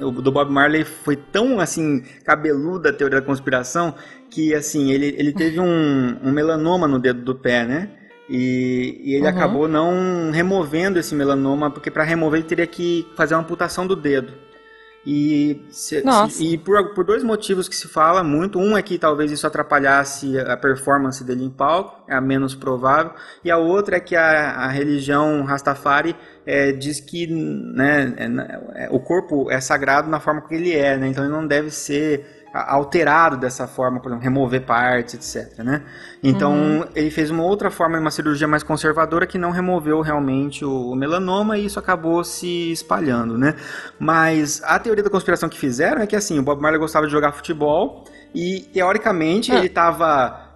[0.00, 3.94] é, o do Bob Marley foi tão, assim, cabeluda a teoria da conspiração
[4.30, 7.88] que, assim, ele, ele teve um, um melanoma no dedo do pé, né?
[8.28, 9.28] E, e ele Uhum.
[9.28, 13.94] acabou não removendo esse melanoma, porque para remover ele teria que fazer uma amputação do
[13.94, 14.32] dedo.
[15.06, 18.58] E, se- se- e por, por dois motivos que se fala muito.
[18.58, 23.12] Um é que talvez isso atrapalhasse a performance dele em palco, é a menos provável.
[23.44, 28.88] E a outra é que a, a religião Rastafari é, diz que né, é- é-
[28.90, 31.08] o corpo é sagrado na forma que ele é, né?
[31.08, 35.58] então ele não deve ser alterado dessa forma, por exemplo, remover partes, etc.
[35.64, 35.82] Né?
[36.22, 40.94] Então ele fez uma outra forma, uma cirurgia mais conservadora que não removeu realmente o,
[40.94, 43.56] melanoma e isso acabou se espalhando, né?
[43.98, 47.12] Mas a teoria da conspiração que fizeram é que assim, o Bob Marley gostava de
[47.12, 49.56] jogar futebol e teoricamente Ah.
[49.56, 50.52] ele estava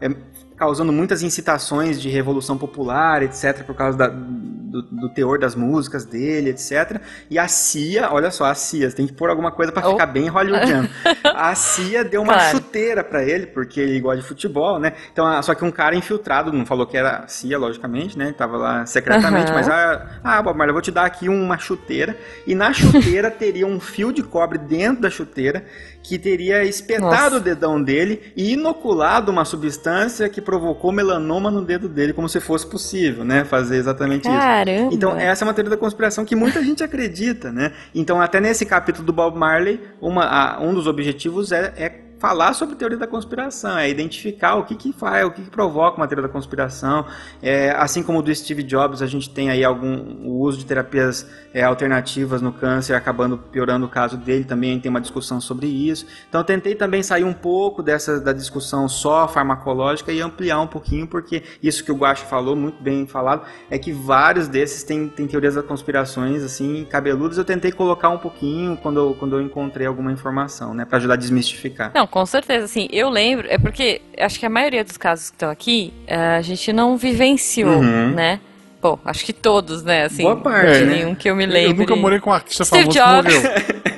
[0.58, 6.04] causando muitas incitações de revolução popular, etc, por causa da- do, do teor das músicas
[6.04, 7.00] dele, etc.
[7.30, 9.92] E a CIA, olha só, a CIA, você tem que pôr alguma coisa para Oh.
[9.92, 10.88] ficar bem hollywoodiano.
[11.24, 12.50] A CIA deu uma Claro.
[12.56, 14.92] chuteira para ele, porque ele gosta de futebol, né?
[15.12, 18.34] Então, só que um cara infiltrado, não falou que era CIA, logicamente, né?
[18.36, 19.54] Tava lá secretamente, Aham.
[19.54, 22.16] mas ah, ah, Bob Marley, eu vou te dar aqui uma chuteira.
[22.46, 25.64] E na chuteira teria um fio de cobre dentro da chuteira
[26.02, 27.36] que teria espetado Nossa.
[27.36, 32.40] o dedão dele e inoculado uma substância que provocou melanoma no dedo dele, como se
[32.40, 33.44] fosse possível, né?
[33.44, 34.34] Fazer exatamente isso.
[34.38, 34.94] Caramba.
[34.94, 37.72] Então, essa é uma teoria da conspiração que muita gente acredita, né?
[37.94, 42.52] Então, até nesse capítulo do Bob Marley, uma, a- um dos objetivos é, é falar
[42.52, 46.06] sobre teoria da conspiração, é identificar o que que faz, o que, que provoca uma
[46.06, 47.06] teoria da conspiração.
[47.40, 51.26] É, assim como do Steve Jobs, a gente tem aí algum o uso de terapias
[51.54, 56.06] é, alternativas no câncer, acabando piorando o caso dele, também tem uma discussão sobre isso.
[56.28, 61.06] Então, tentei também sair um pouco dessa da discussão só farmacológica e ampliar um pouquinho,
[61.06, 65.54] porque isso que o Guacho falou, muito bem falado, é que vários desses têm, teorias
[65.54, 67.38] da conspirações, assim, cabeludas.
[67.38, 71.14] Eu tentei colocar um pouquinho quando eu, quando eu encontrei alguma informação, né, para ajudar
[71.14, 71.92] a desmistificar.
[71.94, 75.36] Não, com certeza, assim, eu lembro, é porque acho que a maioria dos casos que
[75.36, 78.10] estão aqui, eh, a gente não vivenciou, Uhum.
[78.14, 78.40] né?
[78.80, 80.22] Pô, acho que todos, né, assim.
[80.22, 80.96] Boa parte, né?
[80.98, 81.78] Nenhum que eu me Eu lembre.
[81.78, 83.34] nunca morei com um artista Steve famoso que Jobs.
[83.42, 83.97] morreu.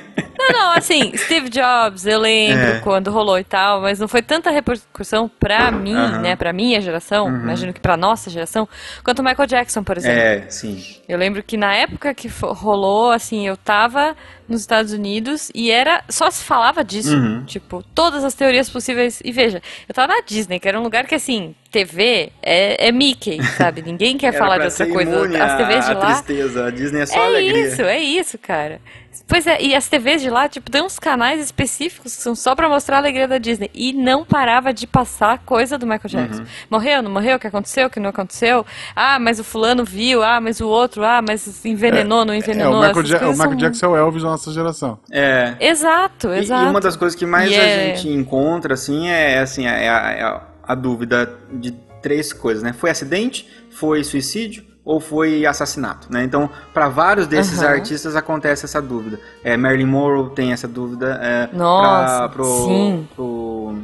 [0.51, 2.79] Não, não, assim, Steve Jobs, eu lembro É.
[2.79, 6.19] quando rolou e tal, mas não foi tanta repercussão pra mim, Aham.
[6.21, 7.41] né, pra minha geração, Uhum.
[7.43, 8.67] imagino que pra nossa geração,
[9.03, 10.19] quanto Michael Jackson, por exemplo.
[10.21, 10.83] É, sim.
[11.07, 14.15] Eu lembro que na época que rolou, assim, eu tava
[14.47, 17.43] nos Estados Unidos e era só se falava disso, Uhum.
[17.45, 19.21] tipo, todas as teorias possíveis.
[19.23, 22.91] E veja, eu tava na Disney, que era um lugar que assim, TV é, é
[22.91, 23.81] Mickey, sabe?
[23.85, 25.43] Ninguém quer falar pra de outra ser coisa.
[25.43, 27.67] As TVs de lá tristeza, a Disney é só é alegria.
[27.67, 28.81] isso, é isso, cara.
[29.27, 32.53] Pois é, e as TVs de lá, tipo, tem uns canais específicos que são só
[32.55, 33.69] pra mostrar a alegria da Disney.
[33.73, 36.09] E não parava de passar coisa do Michael Uhum.
[36.27, 36.43] Jackson.
[36.69, 37.35] Morreu, não morreu?
[37.37, 37.87] O que aconteceu?
[37.87, 38.65] O que não aconteceu?
[38.95, 40.21] Ah, mas o fulano viu.
[40.23, 41.03] Ah, mas o outro.
[41.05, 42.81] Ah, mas envenenou, não É, envenenou.
[42.81, 44.99] o Michael, Ja- o Michael são- Jackson é o Elvis da nossa geração.
[45.11, 45.55] É.
[45.59, 46.65] Exato, E- exato.
[46.65, 49.89] E uma das coisas que mais E a é- gente encontra, assim, é, assim, é
[49.89, 51.71] a, é a- dúvida de
[52.01, 52.73] três coisas, né?
[52.73, 53.47] Foi acidente?
[53.69, 54.71] Foi suicídio?
[54.83, 56.23] ou foi assassinato, né?
[56.23, 57.67] Então, para vários desses uhum.
[57.67, 59.19] artistas acontece essa dúvida.
[59.43, 61.19] É, Marilyn Monroe tem essa dúvida.
[61.21, 63.07] É, Nossa, pra, pro, sim.
[63.15, 63.75] Pro,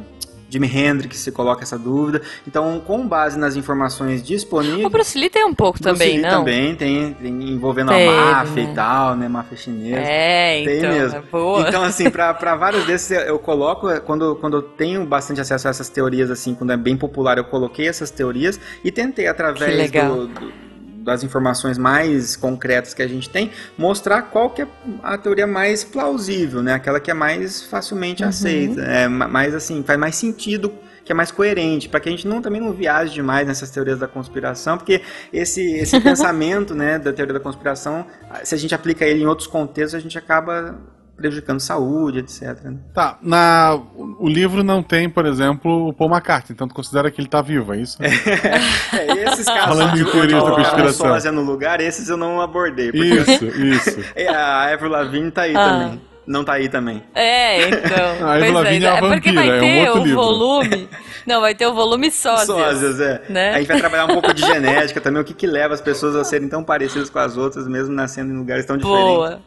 [0.50, 2.22] Jimi Hendrix se coloca essa dúvida.
[2.46, 4.84] Então, com base nas informações disponíveis.
[4.86, 6.30] O Bruce Lee tem um pouco Bruce também, Lee não?
[6.38, 8.70] também tem, tem envolvendo Teve, a máfia né?
[8.70, 9.28] e tal, né?
[9.28, 10.00] Máfia chinesa.
[10.00, 11.18] É, Tem então, mesmo.
[11.18, 11.68] é boa.
[11.68, 15.68] Então, assim, pra vários desses eu- eu coloco, é, quando, quando eu tenho bastante acesso
[15.68, 19.90] a essas teorias, assim, quando é bem popular, eu coloquei essas teorias e tentei, através
[19.90, 20.67] do- do-
[21.04, 24.68] das informações mais concretas que a gente tem, mostrar qual que é
[25.02, 26.74] a teoria mais plausível, né?
[26.74, 28.28] Aquela que é mais facilmente Uhum.
[28.28, 30.72] aceita, é ma- mais assim, faz mais sentido
[31.04, 33.98] que é mais coerente, para que a gente não, também não viaje demais nessas teorias
[33.98, 35.00] da conspiração, porque
[35.32, 38.04] esse, esse pensamento né, da teoria da conspiração,
[38.44, 40.78] se a gente aplica ele em outros contextos, a gente acaba
[41.18, 42.42] prejudicando saúde, etc.
[42.64, 42.76] né?
[42.94, 43.78] Tá, na,
[44.18, 47.42] o livro não tem, por exemplo, o Paul McCartney, então tu considera que ele tá
[47.42, 47.98] vivo, é isso?
[48.00, 51.06] É, esses casos Falando de em teorias da conspiração.
[51.08, 52.90] sósia no lugar, esses eu não abordei.
[52.90, 54.00] Porque Isso, isso.
[54.16, 55.68] É, a Avril Lavigne tá aí Ah.
[55.68, 56.00] também.
[56.26, 57.02] Não tá aí também.
[57.14, 58.06] É, então.
[58.28, 60.20] A Avril Pois Lavigne é uma porque vampira, vai é um ter outro o livro.
[60.22, 60.88] volume.
[61.26, 62.46] Não, vai ter o volume sósias.
[62.46, 63.22] Sósias, é.
[63.30, 63.50] né?
[63.54, 66.14] A gente vai trabalhar um pouco de genética também, o que que leva as pessoas
[66.14, 69.06] a serem tão parecidas com as outras, mesmo nascendo em lugares tão diferentes.
[69.06, 69.40] Boa.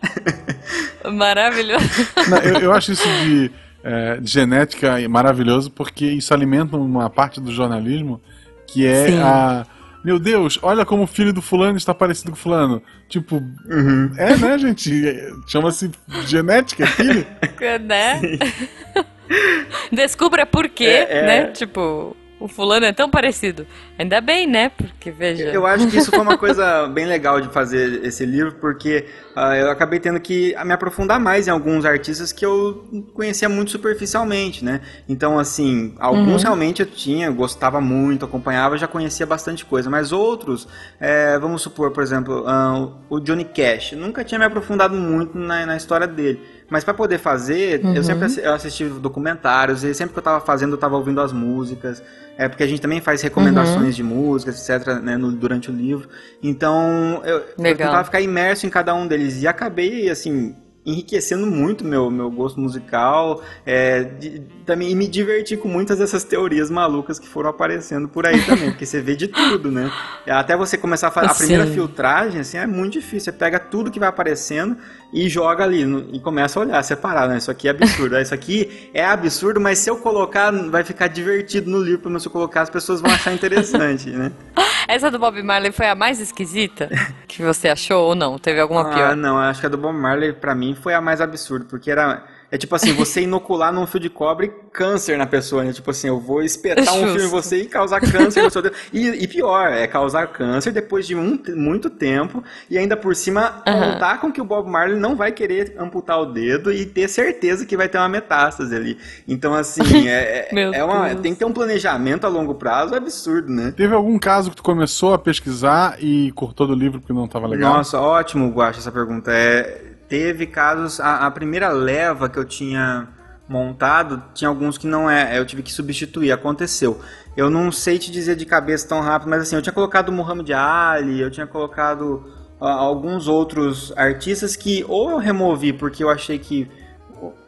[1.09, 1.85] Maravilhoso.
[2.29, 3.51] Não, eu, eu acho isso de,
[3.83, 8.21] é, de genética maravilhoso porque isso alimenta uma parte do jornalismo
[8.67, 9.19] que é Sim.
[9.21, 9.65] a.
[10.03, 12.81] Meu Deus, olha como o filho do fulano está parecido com o fulano.
[13.07, 13.35] Tipo,
[13.69, 14.11] Uhum.
[14.17, 15.07] é, né, gente?
[15.07, 15.91] É, Chama-se
[16.25, 17.23] genética, filho.
[17.85, 18.19] né?
[19.91, 21.25] Descubra por quê, É, é.
[21.25, 21.45] né?
[21.51, 23.67] Tipo, o fulano é tão parecido.
[23.97, 24.69] Ainda bem, né?
[24.69, 25.43] Porque, veja...
[25.43, 29.55] Eu acho que isso foi uma coisa bem legal de fazer esse livro, porque ah,
[29.55, 34.65] eu acabei tendo que me aprofundar mais em alguns artistas que eu conhecia muito superficialmente,
[34.65, 34.81] né?
[35.07, 40.67] Então, assim, alguns realmente eu tinha, gostava muito, acompanhava, já conhecia bastante coisa, mas outros,
[40.99, 45.65] é, vamos supor, por exemplo, ah, o Johnny Cash, nunca tinha me aprofundado muito na,
[45.65, 46.41] na história dele.
[46.71, 50.39] Mas para poder fazer, eu sempre assi- eu assisti documentários, e sempre que eu tava
[50.43, 52.01] fazendo, eu tava ouvindo as músicas.
[52.37, 56.07] É porque a gente também faz recomendações de músicas, etc, né, no- durante o livro.
[56.41, 57.43] Então, eu, eu
[57.87, 62.59] tentava ficar imerso em cada um deles e acabei assim enriquecendo muito meu meu gosto
[62.59, 68.07] musical, é, de- também e me diverti com muitas dessas teorias malucas que foram aparecendo
[68.07, 69.91] por aí também, porque você vê de tudo, né?
[70.27, 73.31] Até você começar a fazer a primeira filtragem, assim, é muito difícil.
[73.31, 74.77] Você pega tudo que vai aparecendo
[75.13, 77.37] e joga ali no- e começa a olhar, separar, né?
[77.37, 78.21] Isso aqui é absurdo, né?
[78.21, 82.27] isso aqui é absurdo, mas se eu colocar, vai ficar divertido no livro, mas se
[82.27, 84.31] eu colocar, as pessoas vão achar interessante, né?
[84.87, 86.89] Essa do Bob Marley foi a mais esquisita
[87.27, 88.37] que você achou ou não?
[88.37, 89.15] Teve alguma Ah, pior?
[89.15, 92.23] não, acho que a do Bob Marley pra mim foi a mais absurda, porque era
[92.51, 95.71] é tipo assim, você inocular num fio de cobre câncer na pessoa, né?
[95.71, 97.17] Tipo assim, eu vou espetar um Justo.
[97.19, 98.75] fio em você e causar câncer no seu dedo.
[98.91, 103.61] E, e pior, é causar câncer depois de um- muito tempo e ainda por cima
[103.65, 103.93] Aham.
[103.93, 107.65] contar com que o Bob Marley não vai querer amputar o dedo e ter certeza
[107.65, 108.97] que vai ter uma metástase ali.
[109.27, 113.51] Então, assim, é, é- é uma, tem que ter um planejamento a longo prazo absurdo,
[113.51, 113.73] né?
[113.75, 117.47] Teve algum caso que tu começou a pesquisar e cortou do livro porque não estava
[117.47, 117.75] legal?
[117.77, 119.31] Nossa, ótimo, Guacha, essa pergunta.
[119.33, 123.07] É, teve casos, a, a primeira leva que eu tinha
[123.47, 126.99] montado, tinha alguns que não é, eu tive que substituir, aconteceu.
[127.37, 130.11] Eu não sei te dizer de cabeça tão rápido, mas assim, eu tinha colocado o
[130.11, 132.25] Muhammad Ali, eu tinha colocado
[132.59, 136.69] alguns outros artistas que ou eu removi porque eu achei que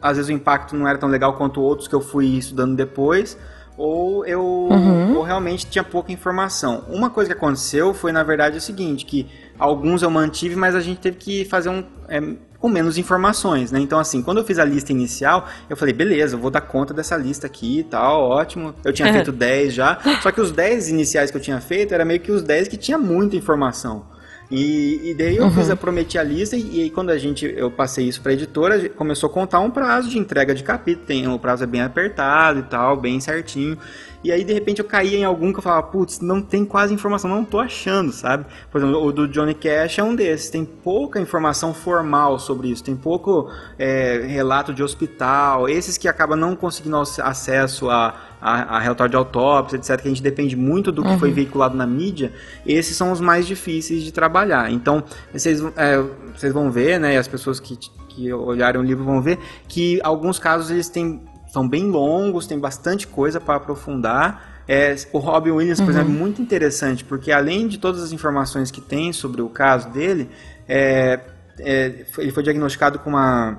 [0.00, 3.36] às vezes o impacto não era tão legal quanto outros que eu fui estudando depois,
[3.76, 6.84] ou eu ou realmente tinha pouca informação.
[6.88, 10.80] Uma coisa que aconteceu foi, na verdade, o seguinte, que alguns eu mantive, mas a
[10.80, 12.20] gente teve que fazer um é,
[12.64, 13.78] com menos informações, né?
[13.78, 16.94] Então, assim, quando eu fiz a lista inicial, eu falei, beleza, eu vou dar conta
[16.94, 18.74] dessa lista aqui e tal, ótimo.
[18.82, 22.06] Eu tinha feito 10 já, só que os 10 iniciais que eu tinha feito era
[22.06, 24.06] meio que os 10 que tinha muita informação.
[24.50, 27.70] E, e daí eu fiz, eu prometi a lista e, aí quando a gente, eu
[27.70, 31.06] passei isso para a editora, a começou a contar um prazo de entrega de capítulo,
[31.06, 33.76] tem, o prazo é bem apertado e tal, bem certinho.
[34.24, 36.94] E aí de repente eu caía em algum que eu falava, putz, não tem quase
[36.94, 38.46] informação, não tô achando, sabe?
[38.72, 42.82] Por exemplo, o do Johnny Cash é um desses, tem pouca informação formal sobre isso,
[42.82, 48.76] tem pouco é, relato de hospital, esses que acabam não conseguindo ac- acesso a, a,
[48.76, 51.86] a relatório de autópsia, etc., que a gente depende muito do que foi veiculado na
[51.86, 52.32] mídia,
[52.66, 54.72] esses são os mais difíceis de trabalhar.
[54.72, 56.02] Então, vocês, é,
[56.34, 57.76] vocês vão ver, né, e as pessoas que,
[58.08, 61.20] que olharem o livro vão ver, que alguns casos eles têm,
[61.54, 64.64] são bem longos, tem bastante coisa para aprofundar.
[64.66, 68.72] É, o Robin Williams, por exemplo, é muito interessante, porque além de todas as informações
[68.72, 70.28] que tem sobre o caso dele,
[70.68, 71.20] é,
[71.60, 73.56] é, ele foi diagnosticado com uma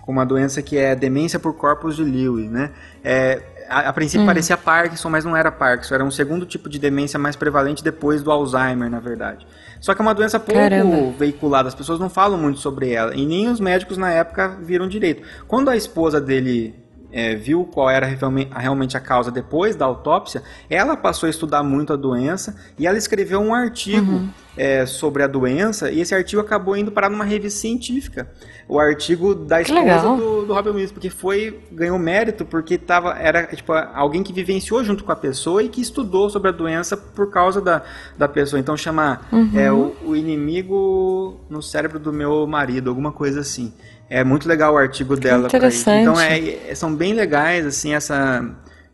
[0.00, 2.70] com uma doença que é demência por corpus de Lewy, né?
[3.04, 4.26] É, a, a princípio hum.
[4.26, 5.94] parecia Parkinson, mas não era Parkinson.
[5.94, 9.46] Era um segundo tipo de demência mais prevalente depois do Alzheimer, na verdade.
[9.78, 11.12] Só que é uma doença pouco Caramba.
[11.18, 13.14] veiculada, as pessoas não falam muito sobre ela.
[13.14, 15.22] E nem os médicos na época viram direito.
[15.46, 16.79] Quando a esposa dele
[17.12, 21.92] é, viu qual era realmente a causa depois da autópsia, ela passou a estudar muito
[21.92, 24.28] a doença e ela escreveu um artigo uhum.
[24.56, 28.30] é, sobre a doença e esse artigo acabou indo parar numa revista científica.
[28.68, 33.44] O artigo da esposa do, do Robin Williams, porque foi ganhou mérito porque tava, era
[33.44, 37.30] tipo, alguém que vivenciou junto com a pessoa e que estudou sobre a doença por
[37.30, 37.82] causa da,
[38.16, 38.60] da pessoa.
[38.60, 39.50] Então chama uhum.
[39.54, 43.72] é, o, o inimigo no cérebro do meu marido, alguma coisa assim.
[44.10, 45.46] É muito legal o artigo dela.
[45.46, 46.02] Interessante.
[46.02, 48.44] Então é, são bem legais assim essa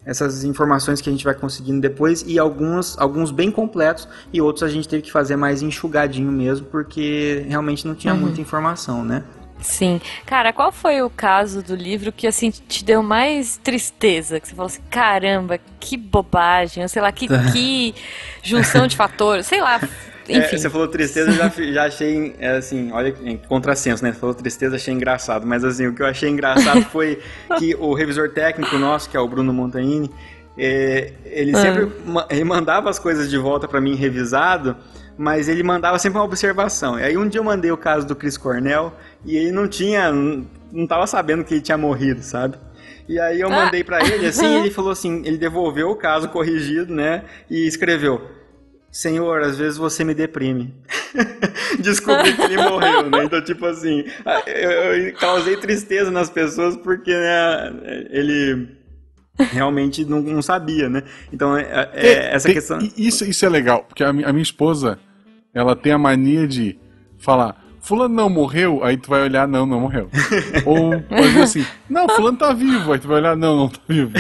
[0.05, 4.63] essas informações que a gente vai conseguindo depois e alguns alguns bem completos e outros
[4.63, 8.21] a gente teve que fazer mais enxugadinho mesmo porque realmente não tinha uhum.
[8.21, 9.25] muita informação, né?
[9.61, 10.01] Sim.
[10.25, 14.39] Cara, qual foi o caso do livro que assim te deu mais tristeza?
[14.39, 17.95] Que você falou assim, caramba, que bobagem, sei lá, que, que
[18.43, 19.81] junção de fatores, sei lá,
[20.29, 20.57] enfim.
[20.57, 24.13] É, você falou tristeza, eu já, já achei, é, assim, olha, em contrassenso, né?
[24.13, 25.47] Você falou tristeza, achei engraçado.
[25.47, 27.21] Mas, assim, o que eu achei engraçado foi
[27.59, 30.11] que o revisor técnico nosso, que é o Bruno Montanini,
[30.59, 31.61] é, ele ah.
[31.61, 31.93] sempre
[32.31, 34.75] ele mandava as coisas de volta para mim revisado,
[35.17, 36.99] mas ele mandava sempre uma observação.
[36.99, 38.93] E aí um dia eu mandei o caso do Chris Cornell
[39.25, 42.57] e ele não tinha, não tava sabendo que ele tinha morrido, sabe?
[43.09, 46.93] E aí eu mandei para ele assim, ele falou assim, ele devolveu o caso corrigido,
[46.93, 47.23] né?
[47.51, 48.21] E escreveu:
[48.97, 50.75] Senhor, às vezes você me deprime.
[51.81, 53.25] Descobri que ele morreu, né?
[53.25, 54.03] Então, tipo assim,
[54.47, 58.69] eu, eu causei tristeza nas pessoas porque, né, ele
[59.39, 61.03] realmente não, não, sabia, né?
[61.31, 62.79] Então, é, é essa tem, questão...
[62.97, 64.99] Isso, isso é legal, porque a, a minha esposa,
[65.53, 66.79] ela tem a mania de
[67.19, 70.11] falar fulano não morreu, aí tu vai olhar, não, não morreu.
[70.67, 74.11] Ou pode assim, não, fulano tá vivo, aí tu vai olhar, não, não tá vivo.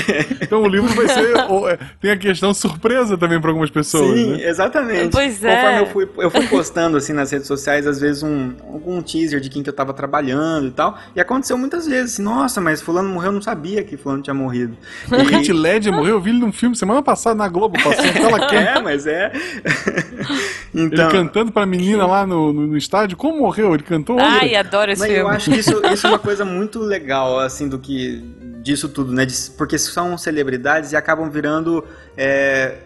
[0.40, 4.16] Então o livro vai ser, ou, é, tem a questão surpresa também para algumas pessoas.
[4.16, 4.48] Sim, né?
[4.48, 5.10] exatamente.
[5.10, 5.56] Pois é.
[5.56, 9.40] Conforme eu fui, eu fui postando assim nas redes sociais, às vezes um, algum teaser
[9.40, 12.80] de quem que eu tava trabalhando e tal, e aconteceu muitas vezes, assim, nossa, mas
[12.80, 14.76] fulano morreu, eu não sabia que fulano tinha morrido.
[15.10, 15.24] O e...
[15.24, 18.68] Hit Ledger morreu, eu vi ele num filme semana passada na Globo, passou tela quente.
[18.68, 19.32] É, mas é.
[20.72, 21.08] então...
[21.08, 23.55] Ele cantando pra menina lá no, no, no estádio, como morreu?
[23.60, 24.18] Ele cantou?
[24.18, 25.22] Ai, adoro esse Mas filme.
[25.22, 28.22] Eu acho que isso, isso é uma coisa muito legal, assim, do que
[28.62, 29.26] disso tudo, né?
[29.56, 31.84] Porque são celebridades e acabam virando
[32.16, 32.78] é,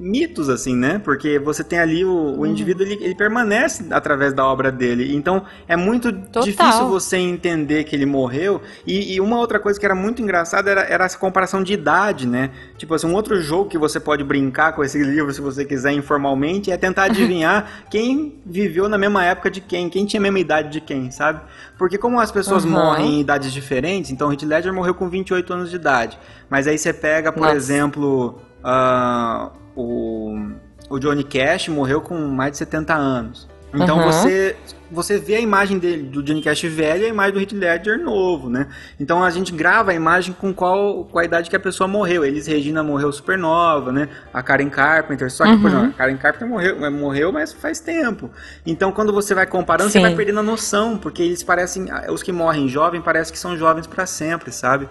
[0.00, 0.98] mitos, assim, né?
[0.98, 2.46] Porque você tem ali o, o uhum.
[2.46, 5.14] indivíduo, ele, ele, permanece através da obra dele.
[5.14, 6.42] Então é muito Total.
[6.42, 8.62] difícil você entender que ele morreu.
[8.86, 12.26] E, e, uma outra coisa que era muito engraçada era, era essa comparação de idade,
[12.26, 12.50] né?
[12.78, 15.92] Tipo assim, um outro jogo que você pode brincar com esse livro, se você quiser,
[15.92, 20.38] informalmente, é tentar adivinhar quem viveu na mesma época de quem, quem tinha a mesma
[20.38, 21.42] idade de quem, sabe?
[21.76, 22.70] Porque como as pessoas uhum.
[22.70, 26.18] morrem em idades diferentes, então Heath Ledger morreu com 28 anos de idade.
[26.48, 27.54] Mas aí você pega, por Nossa.
[27.54, 28.40] exemplo...
[28.62, 30.52] Uh, o,
[30.88, 33.48] o Johnny Cash morreu com mais de 70 anos.
[33.72, 34.04] Então uhum.
[34.04, 34.56] você
[34.90, 37.98] você vê a imagem dele, do Johnny Cash velho e a imagem do Heath Ledger
[38.00, 38.66] novo, né?
[38.98, 42.24] Então a gente grava a imagem com qual com a idade que a pessoa morreu.
[42.24, 44.08] Eles Regina morreu super nova, né?
[44.34, 45.60] A Karen Carpenter, só que uhum.
[45.60, 48.28] por exemplo, a Karen Carpenter morreu, morreu, mas faz tempo.
[48.66, 50.00] Então quando você vai comparando, Sim.
[50.00, 53.56] você vai perdendo a noção, porque eles parecem os que morrem jovens parece que são
[53.56, 54.88] jovens para sempre, sabe?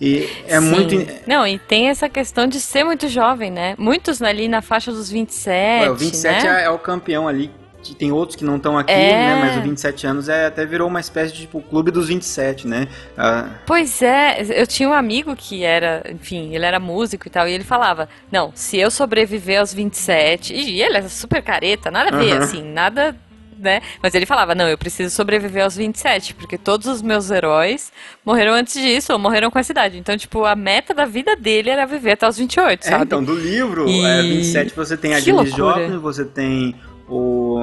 [0.00, 0.70] E é Sim.
[0.70, 1.12] muito.
[1.26, 3.74] Não, e tem essa questão de ser muito jovem, né?
[3.76, 5.82] Muitos ali na faixa dos 27.
[5.82, 6.62] Ué, o 27 né?
[6.62, 7.50] é, é o campeão ali
[7.96, 9.12] tem outros que não estão aqui, é...
[9.12, 9.40] né?
[9.40, 12.86] Mas o 27 anos é, até virou uma espécie de tipo clube dos 27, né?
[13.16, 13.48] Ah...
[13.66, 17.52] Pois é, eu tinha um amigo que era, enfim, ele era músico e tal, e
[17.52, 22.18] ele falava: Não, se eu sobreviver aos 27, e ele é super careta, nada a
[22.18, 22.42] ver, uhum.
[22.42, 23.16] assim, nada
[23.60, 23.80] né?
[24.02, 27.92] Mas ele falava: não, eu preciso sobreviver aos 27, porque todos os meus heróis
[28.24, 29.98] morreram antes disso, ou morreram com essa idade.
[29.98, 33.04] Então, tipo, a meta da vida dele era viver até os 28, é, sabe?
[33.04, 34.04] então, do livro e...
[34.04, 36.74] é, 27 você tem a Janis Joplin, você tem
[37.08, 37.58] o,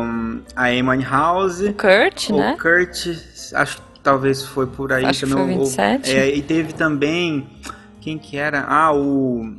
[0.56, 1.62] a Amy House.
[1.62, 2.54] O Kurt, o né?
[2.54, 3.08] O Kurt,
[3.54, 5.06] acho que talvez foi por aí.
[5.06, 6.10] Acho que foi 27.
[6.10, 7.48] O, é, e teve também,
[8.02, 8.66] quem que era?
[8.68, 9.56] Ah, o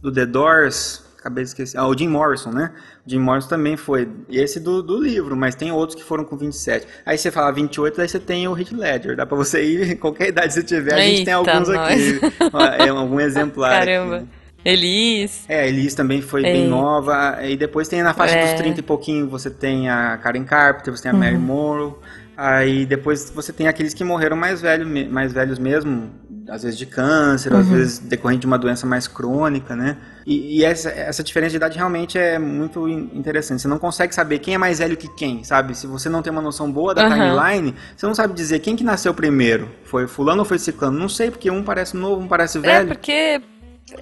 [0.00, 1.78] do The Doors, acabei de esquecer.
[1.78, 2.72] Ah, o Jim Morrison, né?
[3.06, 4.08] Jim Morrison também foi.
[4.28, 6.86] Esse do, do livro, mas tem outros que foram com 27.
[7.06, 9.16] Aí você fala 28, aí você tem o Heath Ledger.
[9.16, 11.78] Dá pra você ir, qualquer idade você tiver, a gente Eita tem alguns nós.
[12.20, 12.82] aqui.
[12.82, 13.78] é algum exemplar.
[13.78, 14.16] Caramba.
[14.16, 14.28] Aqui.
[14.64, 15.44] Elis.
[15.48, 17.38] É, Elis também foi bem nova.
[17.42, 18.44] E depois tem na faixa é.
[18.44, 21.20] dos 30 e pouquinho, você tem a Karen Carpenter, você tem a uhum.
[21.20, 22.00] Mary Morrow.
[22.36, 26.10] Aí depois você tem aqueles que morreram mais, velho, mais velhos mesmo,
[26.48, 27.60] às vezes de câncer, uhum.
[27.60, 29.96] às vezes decorrente de uma doença mais crônica, né?
[30.26, 33.62] E, e, essa, essa diferença de idade realmente é muito interessante.
[33.62, 35.76] Você não consegue saber quem é mais velho que quem, sabe?
[35.76, 37.10] Se você não tem uma noção boa da uhum.
[37.10, 39.70] timeline, você não sabe dizer quem que nasceu primeiro.
[39.84, 40.98] Foi fulano ou foi ciclano?
[40.98, 42.90] Não sei, porque um parece novo, um parece é, velho.
[42.90, 43.42] É, porque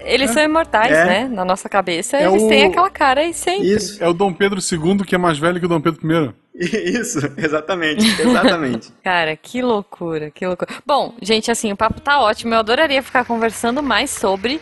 [0.05, 1.05] Eles são imortais, É.
[1.05, 1.28] né?
[1.28, 3.72] Na nossa cabeça, É eles o- têm aquela cara e sempre.
[3.72, 6.33] Isso, É o Dom Pedro II que é mais velho que o Dom Pedro I.
[7.01, 8.93] isso, exatamente, exatamente.
[9.03, 10.70] Cara, que loucura, que loucura.
[10.87, 12.55] Bom, gente, assim, o papo tá ótimo.
[12.55, 14.61] Eu adoraria ficar conversando mais sobre.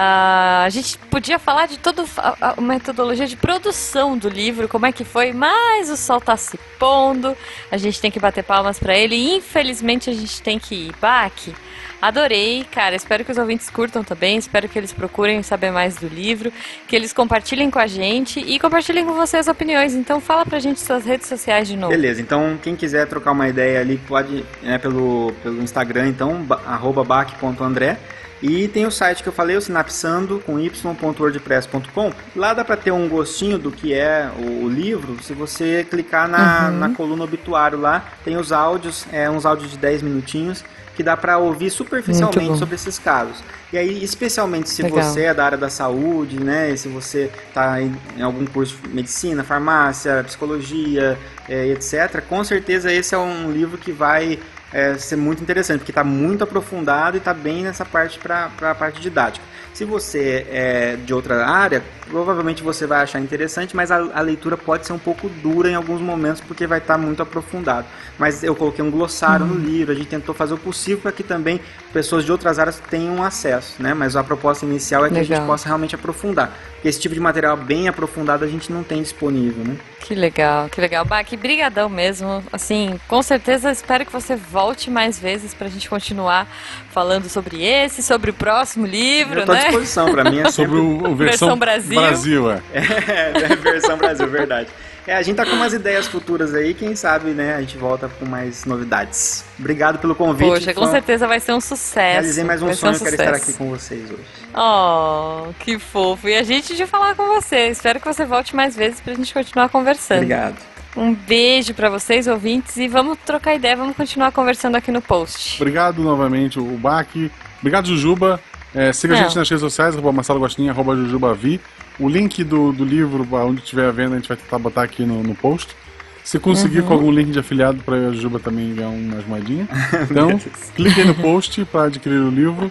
[0.00, 4.86] Ah, a gente podia falar de toda a, a metodologia de produção do livro, como
[4.86, 7.36] é que foi, mas o sol tá se pondo,
[7.68, 10.92] a gente tem que bater palmas pra ele infelizmente a gente tem que ir.
[11.00, 11.52] Baque,
[12.00, 16.06] adorei, cara, espero que os ouvintes curtam também, espero que eles procurem saber mais do
[16.06, 16.52] livro,
[16.86, 19.94] que eles compartilhem com a gente e compartilhem com você as opiniões.
[19.94, 21.92] Então fala pra gente suas redes sociais de novo.
[21.92, 26.60] Beleza, então quem quiser trocar uma ideia ali pode né, pelo, pelo Instagram, então, ba-
[26.64, 27.98] arroba bac.andré.
[28.42, 32.12] E tem o site que eu falei, o sinapsando com y.wordpress.com.
[32.36, 35.16] Lá dá para ter um gostinho do que é o, livro.
[35.22, 36.78] Se você clicar na, Uhum.
[36.78, 40.64] na coluna obituário lá, tem os áudios, é, uns áudios de 10 minutinhos,
[40.94, 43.42] que dá para ouvir superficialmente sobre esses casos.
[43.72, 45.00] E aí, especialmente se Legal.
[45.00, 46.74] você é da área da saúde, né?
[46.74, 51.16] Se você está em, em algum curso de medicina, farmácia, psicologia,
[51.48, 54.40] eh, etc., com certeza esse é um livro que vai
[54.72, 58.74] eh, ser muito interessante, porque está muito aprofundado e está bem nessa parte para a
[58.74, 59.44] parte didática.
[59.78, 64.56] Se você é de outra área, provavelmente você vai achar interessante, mas a, a leitura
[64.56, 67.86] pode ser um pouco dura em alguns momentos, porque vai estar muito aprofundado.
[68.18, 71.22] Mas eu coloquei um glossário no livro, a gente tentou fazer o possível para que
[71.22, 71.60] também
[71.92, 73.94] pessoas de outras áreas tenham acesso, né?
[73.94, 75.46] Mas a proposta inicial é que a gente Legal.
[75.46, 76.52] possa realmente aprofundar.
[76.74, 79.76] Porque esse tipo de material bem aprofundado a gente não tem disponível, né?
[80.00, 81.04] Que legal, que legal.
[81.04, 82.42] Bah, que brigadão mesmo.
[82.52, 86.46] Assim, com certeza espero que você volte mais vezes pra gente continuar
[86.90, 89.67] falando sobre esse, sobre o próximo livro, né?
[89.68, 90.78] Disposição, para mim é Sobre sempre...
[90.78, 92.00] o, o versão, Versão Brasil.
[92.00, 92.62] Brasil, é.
[92.74, 94.68] é, versão Brasil, verdade.
[95.06, 98.10] É, a gente tá com umas ideias futuras aí, quem sabe, né, a gente volta
[98.18, 99.42] com mais novidades.
[99.58, 100.50] Obrigado pelo convite.
[100.50, 102.12] Poxa, com Foi um- certeza vai ser um sucesso.
[102.12, 104.20] Realizei mais um vai sonho, eu quero estar aqui com vocês hoje.
[104.54, 106.28] Oh, que fofo.
[106.28, 107.68] E a gente de falar com você.
[107.68, 110.18] Espero que você volte mais vezes pra gente continuar conversando.
[110.18, 110.56] Obrigado.
[110.94, 115.56] Um beijo pra vocês, ouvintes, e vamos trocar ideia, vamos continuar conversando aqui no post.
[115.60, 117.30] Obrigado novamente, o Baque.
[117.60, 118.38] Obrigado, Jujuba.
[118.74, 119.24] É, siga a Não.
[119.24, 121.60] gente nas redes sociais, arroba Marcelo Gostinho, arroba Jujubavi.
[121.98, 125.04] O link do, do livro, onde estiver a venda, a gente vai tentar botar aqui
[125.04, 125.74] no, no post.
[126.22, 126.86] Se conseguir Uhum.
[126.86, 129.66] com algum link de afiliado para a Jujuba também ganhar umas moedinhas.
[130.10, 130.38] Então,
[130.76, 132.70] clique aí no post para adquirir o livro.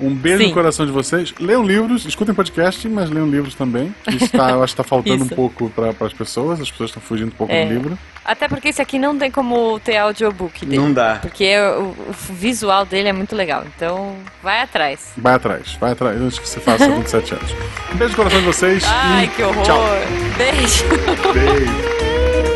[0.00, 0.48] Um beijo Sim.
[0.48, 1.32] no coração de vocês.
[1.40, 3.94] Leiam livros, escutem podcast, mas leiam livros também.
[4.08, 7.02] Isso tá, eu acho que está faltando um pouco para as pessoas, as pessoas estão
[7.02, 7.64] fugindo um pouco É.
[7.66, 7.98] do livro.
[8.24, 10.78] Até porque esse aqui não tem como ter audiobook dele.
[10.82, 11.18] Não dá.
[11.22, 13.64] Porque o, o visual dele é muito legal.
[13.76, 15.12] Então, vai atrás.
[15.16, 17.50] Vai atrás, vai atrás, antes que você faça 27 anos.
[17.92, 18.84] Um beijo no coração de vocês.
[18.86, 19.62] Ai, e que horror.
[19.62, 19.80] Tchau.
[20.36, 20.84] Beijo.
[21.32, 22.46] Beijo.